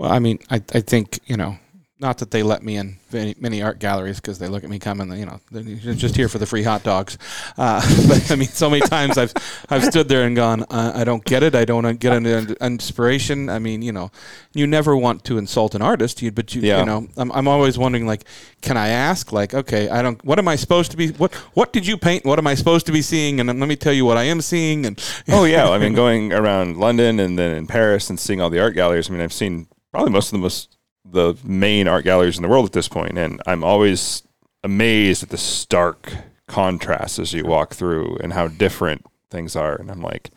[0.01, 1.59] Well, I mean, I, I think, you know,
[1.99, 4.79] not that they let me in many, many art galleries because they look at me
[4.79, 7.19] coming, you know, they're just here for the free hot dogs.
[7.59, 9.35] Uh, but I mean, so many times I've,
[9.69, 11.55] I've stood there and gone, uh, I don't get it.
[11.55, 13.51] I don't get an inspiration.
[13.51, 14.11] I mean, you know,
[14.55, 16.79] you never want to insult an artist, you, but you, Yeah.
[16.81, 18.25] you know, I'm, I'm always wondering, like,
[18.63, 21.75] can I ask, like, okay, I don't, what am I supposed to be, what, what
[21.75, 22.25] did you paint?
[22.25, 23.41] What am I supposed to be seeing?
[23.41, 24.87] And then let me tell you what I am seeing.
[24.87, 24.99] And
[25.29, 28.61] Oh yeah, I mean, going around London and then in Paris and seeing all the
[28.61, 29.11] art galleries.
[29.11, 32.49] I mean, I've seen probably most of the most the main art galleries in the
[32.49, 34.22] world at this point, and I'm always
[34.62, 36.12] amazed at the stark
[36.47, 39.74] contrast as you walk through and how different things are.
[39.76, 40.30] And I'm like,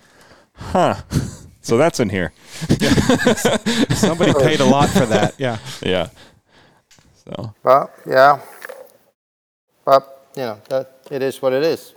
[0.55, 1.01] huh.
[1.63, 2.33] So that's in here.
[3.95, 5.33] somebody paid a lot for that.
[5.37, 5.59] Yeah.
[5.81, 6.09] Yeah.
[7.23, 8.41] So Well, yeah.
[9.85, 11.93] But you know that it is what it is.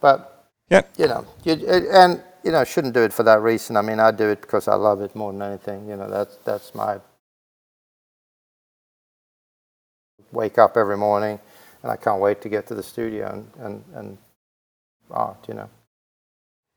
[0.00, 0.82] But Yeah.
[0.96, 1.54] you know, you,
[1.92, 3.76] and you know, shouldn't do it for that reason.
[3.76, 5.88] I mean, I do it because I love it more than anything.
[5.88, 7.00] You know, that's that's my
[10.32, 11.40] wake up every morning,
[11.82, 14.18] and I can't wait to get to the studio and and, and
[15.10, 15.38] art.
[15.48, 15.70] You know.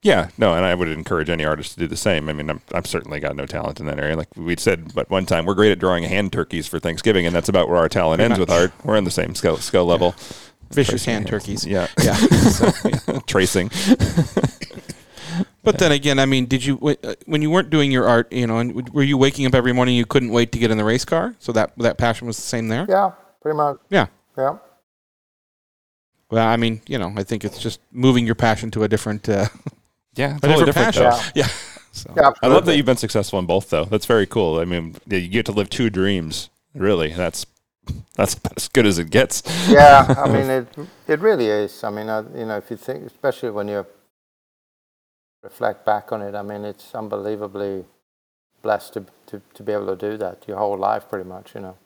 [0.04, 2.30] Yeah, no, and I would encourage any artist to do the same.
[2.30, 4.16] I mean, I'm, I've certainly got no talent in that area.
[4.16, 7.36] Like we said, but one time we're great at drawing hand turkeys for Thanksgiving, and
[7.36, 8.72] that's about where our talent Pretty ends with art.
[8.84, 10.16] We're on the same skill skill level.
[10.72, 11.28] Vicious Tracing hand hands.
[11.28, 11.66] turkeys.
[11.66, 12.22] Yeah, Yeah.
[12.48, 13.20] So, yeah.
[13.28, 13.72] tracing.
[15.66, 18.48] But then again, I mean, did you uh, when you weren't doing your art, you
[18.48, 20.86] know, and were you waking up every morning you couldn't wait to get in the
[20.86, 21.36] race car?
[21.40, 22.86] So that that passion was the same there.
[22.88, 23.12] Yeah,
[23.42, 23.78] pretty much.
[23.90, 24.08] Yeah.
[24.38, 24.58] Yeah.
[26.32, 29.30] Well, I mean, you know, I think it's just moving your passion to a different,
[29.30, 29.48] uh,
[30.16, 30.94] Yeah, a totally different, different.
[30.94, 31.04] passion.
[31.04, 31.32] though.
[31.42, 31.46] Yeah.
[31.46, 31.50] Yeah.
[31.96, 32.14] So.
[32.18, 33.86] Yeah, I love that you've been successful in both, though.
[33.86, 34.60] That's very cool.
[34.60, 36.50] I mean, you get to live two dreams.
[36.74, 37.46] Really, that's
[38.18, 39.42] that's about as good as it gets.
[39.70, 40.68] yeah, I mean it.
[41.08, 41.82] It really is.
[41.86, 43.86] I mean, I, you know, if you think, especially when you
[45.46, 47.86] reflect back on it, I mean, it's unbelievably
[48.62, 51.56] blessed to, to, to be able to do that your whole life, pretty much.
[51.56, 51.78] You know.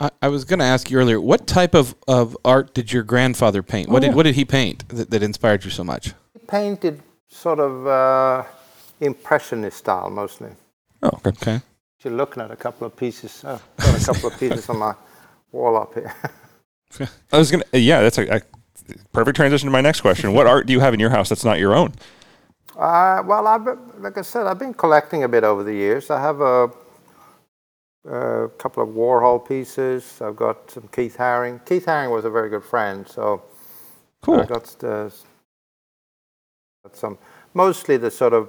[0.00, 3.04] I, I was going to ask you earlier, what type of, of art did your
[3.04, 3.88] grandfather paint?
[3.88, 6.14] What Oh, did what did he paint that, that inspired you so much?
[6.32, 8.44] He painted sort of uh,
[9.00, 10.50] impressionist style mostly.
[11.02, 11.30] Oh, okay.
[11.30, 11.60] Okay.
[12.02, 13.44] You're looking at a couple of pieces.
[13.44, 14.94] Uh, got a couple of pieces on my
[15.52, 16.12] wall up here.
[17.32, 17.64] I was gonna.
[17.72, 18.40] Yeah, that's a, a
[19.12, 20.32] perfect transition to my next question.
[20.32, 21.92] What art do you have in your house that's not your own?
[22.76, 23.66] Uh, well, I've,
[23.98, 26.10] like I said, I've been collecting a bit over the years.
[26.10, 26.70] I have a,
[28.08, 30.20] a couple of Warhol pieces.
[30.22, 31.64] I've got some Keith Haring.
[31.66, 33.42] Keith Haring was a very good friend, so
[34.22, 34.40] Cool.
[34.40, 35.10] I got, uh,
[36.84, 37.18] got some,
[37.54, 38.48] mostly the sort of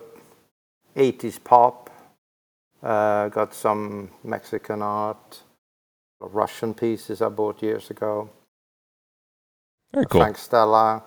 [0.95, 1.89] 80s pop.
[2.81, 5.41] Uh, got some Mexican art,
[6.19, 8.29] Russian pieces I bought years ago.
[9.93, 10.21] Very cool.
[10.21, 11.03] Frank Stella.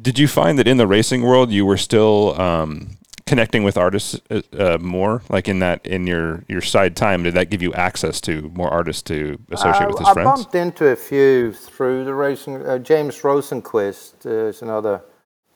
[0.00, 4.20] Did you find that in the racing world you were still um, connecting with artists
[4.30, 7.22] uh, uh, more, like in that in your your side time?
[7.24, 10.28] Did that give you access to more artists to associate with his Uh, I friends?
[10.38, 12.66] bumped into a few through the racing.
[12.66, 15.02] Uh, James Rosenquist uh, is another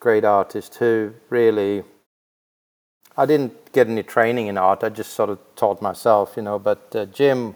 [0.01, 1.85] great artist who really.
[3.17, 4.85] I didn't get any training in art.
[4.85, 6.59] I just sort of taught myself, you know.
[6.59, 7.55] But uh, Jim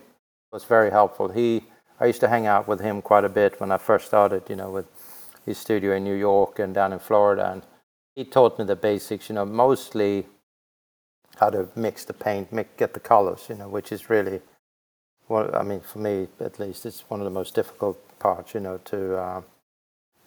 [0.53, 1.29] was very helpful.
[1.29, 1.65] He,
[2.01, 4.57] I used to hang out with him quite a bit when I first started, you
[4.57, 4.87] know, with
[5.45, 7.63] his studio in New York and down in Florida, and
[8.15, 10.27] he taught me the basics, you know, mostly
[11.37, 14.41] how to mix the paint, get the colors, you know, which is really
[15.29, 18.61] well, I mean, for me at least, it's one of the most difficult parts, you
[18.61, 19.43] know, to, uh,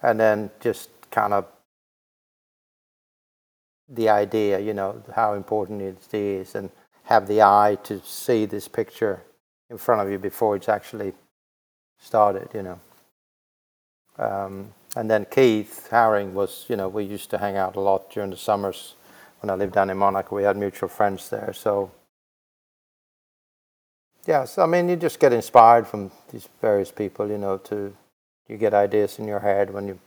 [0.03, 1.45] and then just kind of
[3.89, 6.69] the idea, you know, how important it is, and
[7.05, 9.21] have the eye to see this picture
[9.71, 11.13] in front of you before it's actually
[11.99, 12.79] started, you know.
[14.19, 18.11] Um, and then Keith Haring was, you know, we used to hang out a lot
[18.11, 18.95] during the summers
[19.39, 20.35] when I lived down in Monaco.
[20.35, 21.91] We had mutual friends there, so
[24.27, 27.95] Yes, I mean you just get inspired from these various people, you know, to
[28.47, 29.99] you get ideas in your head when you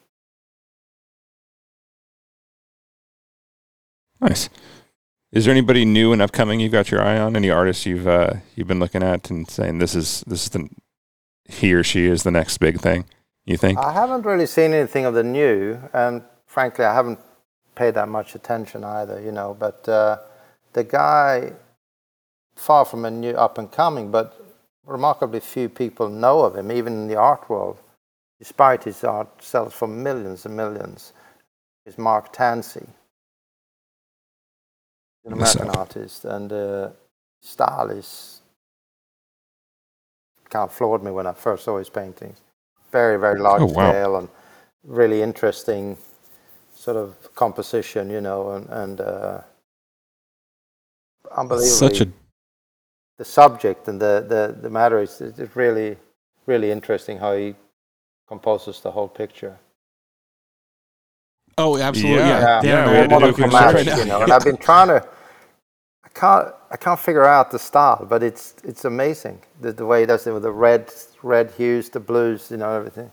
[4.21, 4.49] Nice.
[5.35, 7.35] Is there anybody new and upcoming you've got your eye on?
[7.35, 10.69] Any artists you've uh, you've been looking at and saying this is this is the
[11.49, 13.05] he or she is the next big thing?
[13.45, 13.77] You think?
[13.77, 17.19] I haven't really seen anything of the new and frankly I haven't
[17.75, 20.19] paid that much attention either, you know, but uh,
[20.73, 21.53] the guy
[22.55, 24.41] far from a new up and coming, but
[24.87, 27.79] remarkably few people know of him, even in the art world,
[28.39, 31.13] despite his art sells for millions and millions,
[31.87, 32.87] is Mark Tansey.
[35.25, 35.71] An American sir.
[35.71, 36.91] artist, and uh,
[37.43, 38.43] style is
[40.51, 42.41] kind of floored me when I first saw his paintings.
[42.93, 43.91] Very, very large Oh, wow.
[43.91, 44.29] scale and
[44.85, 45.97] really interesting
[46.75, 49.41] sort of composition, you know, and, and uh,
[51.37, 52.09] unbelievably Such a
[53.19, 55.97] the subject and the, the, the matter is is it's really,
[56.47, 57.55] really interesting how he
[58.29, 59.59] composes the whole picture.
[61.59, 62.31] oh, absolutely.
[62.31, 62.31] Yeah.
[62.31, 63.61] Yeah, Yeah, Dan yeah, and we I had to are do a looking quick at
[63.61, 63.73] it search.
[63.73, 63.99] right Magic, now.
[63.99, 65.07] you know, and I've been trying to.
[66.17, 66.55] I can't.
[66.71, 70.27] I can't figure out the style, but it's it's amazing the, the way he does
[70.27, 70.93] it with the red
[71.23, 73.11] red hues, the blues, you know, everything.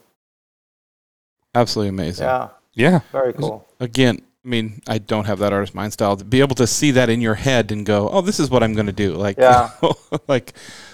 [1.55, 2.25] Absolutely amazing.
[2.25, 3.01] Yeah, yeah.
[3.11, 3.67] very cool.
[3.79, 6.91] Again, I mean, I don't have that artist mind style to be able to see
[6.91, 9.37] that in your head and go, "Oh, this is what I'm going to do." Like,
[9.37, 9.71] Yeah.
[10.27, 10.53] like.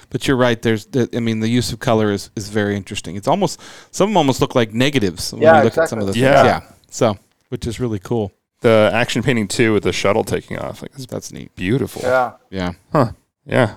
[0.09, 0.61] But you're right.
[0.61, 3.17] There's, the, I mean, the use of color is, is very interesting.
[3.17, 3.59] It's almost
[3.91, 6.13] some of them almost look like negatives when Yeah, you look at some of the
[6.13, 6.39] exactly.
[6.39, 6.43] things.
[6.43, 6.43] Yeah.
[6.45, 6.61] Yeah.
[6.89, 7.17] So,
[7.49, 8.31] which is really cool.
[8.61, 10.81] The action painting too with the shuttle taking off.
[10.81, 11.55] Like it's That's neat.
[11.55, 12.01] beautiful.
[12.01, 12.73] Yeah, Yeah.
[12.91, 13.11] Huh.
[13.45, 13.75] Yeah.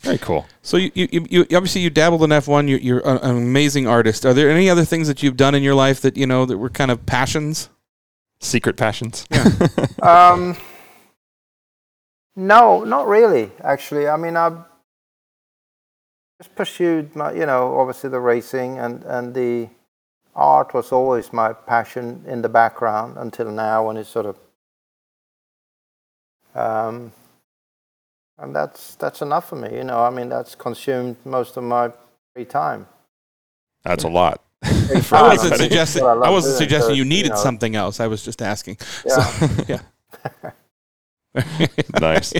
[0.00, 0.46] Very cool.
[0.62, 2.68] So you, you, you, you obviously you dabbled in F1.
[2.68, 4.24] You're, you're an amazing artist.
[4.24, 6.56] Are there any other things that you've done in your life that you know that
[6.56, 7.68] were kind of passions?
[8.40, 9.26] Secret passions.
[10.00, 10.56] Um,
[12.36, 13.50] no, not really.
[13.64, 14.58] Actually, I mean, I've
[16.40, 19.68] just pursued my, you know, obviously the racing and and the
[20.38, 24.36] art was always my passion in the background until now, when it's sort of,
[26.54, 27.12] um,
[28.38, 29.74] and that's that's enough for me.
[29.76, 31.92] You know, I mean, that's consumed most of my
[32.34, 32.86] free time.
[33.82, 34.42] That's a lot.
[34.62, 36.02] I wasn't suggesting.
[36.02, 38.00] what love I wasn't suggesting you needed know, something else.
[38.00, 38.78] I was just asking.
[39.04, 39.24] Yeah.
[39.24, 39.80] So, yeah.
[42.00, 42.32] nice.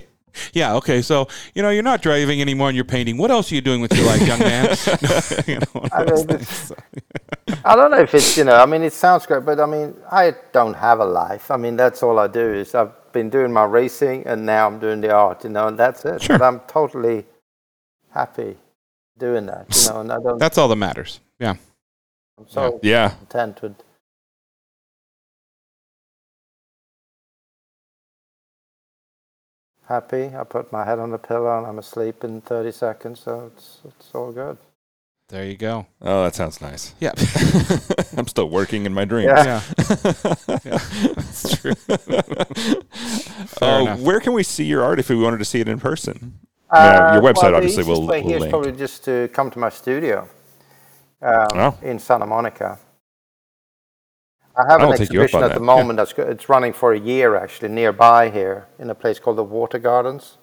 [0.53, 0.75] Yeah.
[0.77, 1.03] Okay.
[1.03, 3.17] So you know you're not driving anymore, and you're painting.
[3.19, 4.77] What else are you doing with your life, young man?
[5.47, 6.39] You know, I mean,
[7.65, 8.57] I don't know if it's you know.
[8.57, 11.51] I mean, it sounds great, but I mean, I don't have a life.
[11.51, 14.79] I mean, that's all I do is I've been doing my racing, and now I'm
[14.79, 15.45] doing the art.
[15.45, 16.23] You know, and that's it.
[16.23, 16.39] Sure.
[16.39, 17.27] But I'm totally
[18.11, 18.57] happy
[19.19, 19.67] doing that.
[19.75, 20.39] You know, and I don't.
[20.39, 21.21] That's all that matters.
[21.39, 21.55] Yeah.
[22.39, 23.11] I'm so Yeah.
[23.11, 23.75] content with.
[29.89, 30.31] Happy.
[30.39, 33.81] I put my head on the pillow and I'm asleep in 30 seconds, so it's
[33.87, 34.59] it's all good.
[35.31, 35.87] There you go.
[36.01, 36.95] Oh, that sounds nice.
[37.01, 37.13] Yeah.
[38.17, 39.33] I'm still working in my dreams.
[39.35, 39.45] Yeah.
[39.45, 39.61] Yeah.
[40.65, 40.79] yeah.
[41.15, 41.75] That's true.
[43.63, 44.01] Oh, enough.
[44.01, 46.39] where can we see your art if we wanted to see it in person?
[46.73, 48.51] Yeah, your Uh, website well, obviously easiest will- way will here is link.
[48.51, 50.29] probably just to come to my studio
[51.23, 51.79] um, Oh.
[51.83, 52.79] in Santa Monica.
[54.59, 56.25] I have I'll an take you up exhibition on at the that, moment that's go-
[56.25, 60.39] it's running for a year actually nearby here in a place called the Water Gardens.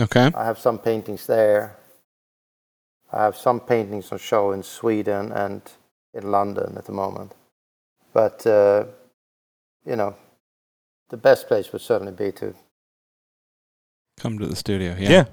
[0.00, 0.30] Okay.
[0.34, 1.76] I have some paintings there.
[3.12, 5.60] I have some paintings on show in Sweden and
[6.14, 7.34] in London at the moment.
[8.14, 8.86] But uh,
[9.84, 10.16] you know,
[11.10, 12.54] the best place would certainly be to
[14.18, 14.94] Come to the studio.
[14.98, 15.10] Yeah.
[15.10, 15.24] Yeah.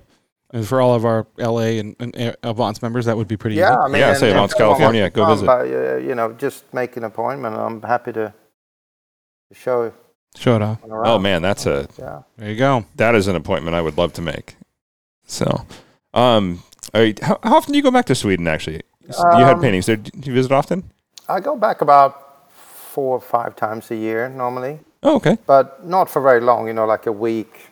[0.52, 3.72] And for all of our LA and, and Avance members, that would be pretty Yeah,
[3.74, 3.78] easy.
[3.82, 5.45] I mean, Yeah, and- say Avance, California, go come, visit.
[5.45, 7.56] But, uh, you know, just make an appointment.
[7.56, 8.34] I'm happy to,
[9.50, 9.93] to show
[10.36, 10.78] Show it off.
[10.88, 12.22] Oh man, that's a Yeah.
[12.38, 12.86] There you go.
[12.95, 14.56] that is an appointment I would love to make.
[15.26, 15.66] So,
[16.14, 16.62] um,
[16.93, 18.47] all right, how, how often do you go back to Sweden?
[18.47, 19.14] Actually, you
[19.45, 19.95] had Um, paintings there.
[19.95, 20.84] Do you visit often?
[21.28, 25.38] I go back about four or five times a year normally, Oh, okay.
[25.47, 26.68] but not for very long.
[26.68, 27.69] You know, like a week,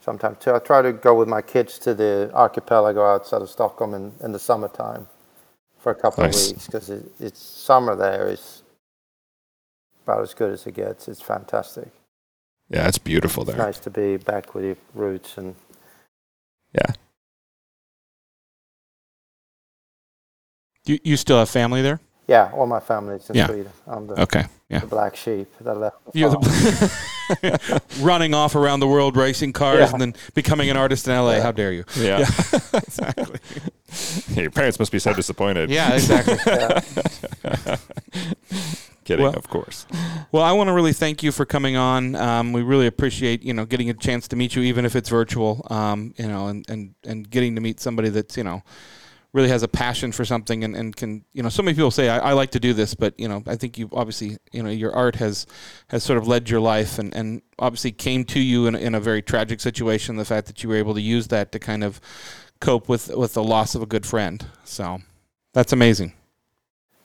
[0.00, 0.54] sometimes too.
[0.54, 4.32] I try to go with my kids to the archipelago outside of Stockholm in, in
[4.32, 5.06] the summertime
[5.78, 6.50] for a couple Nice.
[6.50, 8.62] of weeks because it, it's summer there is
[10.04, 11.08] about as good as it gets.
[11.08, 11.88] It's fantastic.
[12.68, 13.66] Yeah, it's beautiful It's there.
[13.66, 15.54] nice to be back with your roots and
[16.74, 16.92] Yeah.
[20.86, 22.00] You, you still have family there?
[22.30, 23.46] Yeah, all my family's in Yeah.
[23.48, 23.72] Sweden.
[23.88, 24.44] I'm the, Okay.
[24.68, 24.78] Yeah.
[24.78, 25.96] the black sheep that left.
[26.12, 26.42] the You're farm.
[26.44, 29.90] the running off around the world racing cars Yeah.
[29.92, 31.32] and then becoming an artist in LA.
[31.32, 31.42] Yeah.
[31.42, 31.84] How dare you?
[31.96, 32.18] Yeah.
[32.72, 33.40] exactly.
[34.28, 35.70] Yeah, Your parents must be so disappointed.
[35.70, 36.38] Yeah, exactly.
[36.46, 37.76] Yeah.
[39.04, 39.86] Kidding, Well- of course.
[40.30, 42.14] Well, I want to really thank you for coming on.
[42.14, 45.08] Um, we really appreciate you know getting a chance to meet you, even if it's
[45.08, 45.66] virtual.
[45.68, 48.62] Um, you know, and, and and getting to meet somebody that's you know
[49.32, 52.08] really has a passion for something and, and can you know so many people say
[52.08, 54.70] I, I like to do this, but you know I think you obviously you know
[54.70, 55.46] your art has
[55.88, 59.00] has sort of led your life and, and obviously came to you in, in a
[59.00, 60.16] very tragic situation.
[60.16, 62.00] The fact that you were able to use that to kind of
[62.60, 64.44] cope with with the loss of a good friend.
[64.64, 65.00] So
[65.52, 66.12] that's amazing.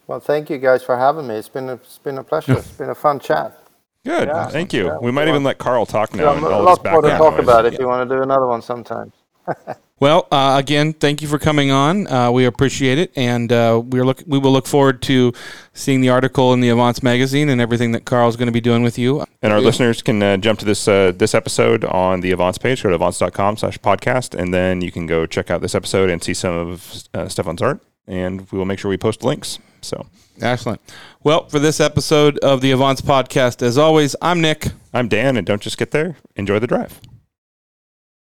[0.07, 1.35] Well, thank you guys for having me.
[1.35, 2.53] It's been a, it's been a pleasure.
[2.57, 3.59] It's been a fun chat.
[4.05, 4.27] Good.
[4.27, 4.47] Yeah.
[4.47, 4.85] Thank you.
[4.85, 4.97] Yeah.
[4.99, 6.25] we might even let Carl talk now.
[6.25, 7.43] Yeah, and a all lot this more to talk noise.
[7.43, 9.11] about if you want to do another one sometime.
[9.97, 12.05] Well, uh, again, thank you for coming on.
[12.07, 15.31] Uh, we appreciate it, and uh, we're look we will look forward to
[15.73, 18.83] seeing the article in the Avance magazine and everything that Carl's going to be doing
[18.83, 19.23] with you.
[19.41, 19.65] And our Yeah.
[19.65, 22.83] listeners can uh, jump to this uh, this episode on the Avance page.
[22.83, 26.21] Go to avance.com slash podcast, and then you can go check out this episode and
[26.21, 27.79] see some of uh, Stefan's art.
[28.05, 29.59] And we will make sure we post links.
[29.81, 30.05] So
[30.41, 30.81] Excellent.
[31.23, 34.67] Well, for this episode of the Avance podcast, as always, I'm Nick.
[34.93, 36.17] I'm Dan, and don't just get there.
[36.35, 36.99] Enjoy the drive.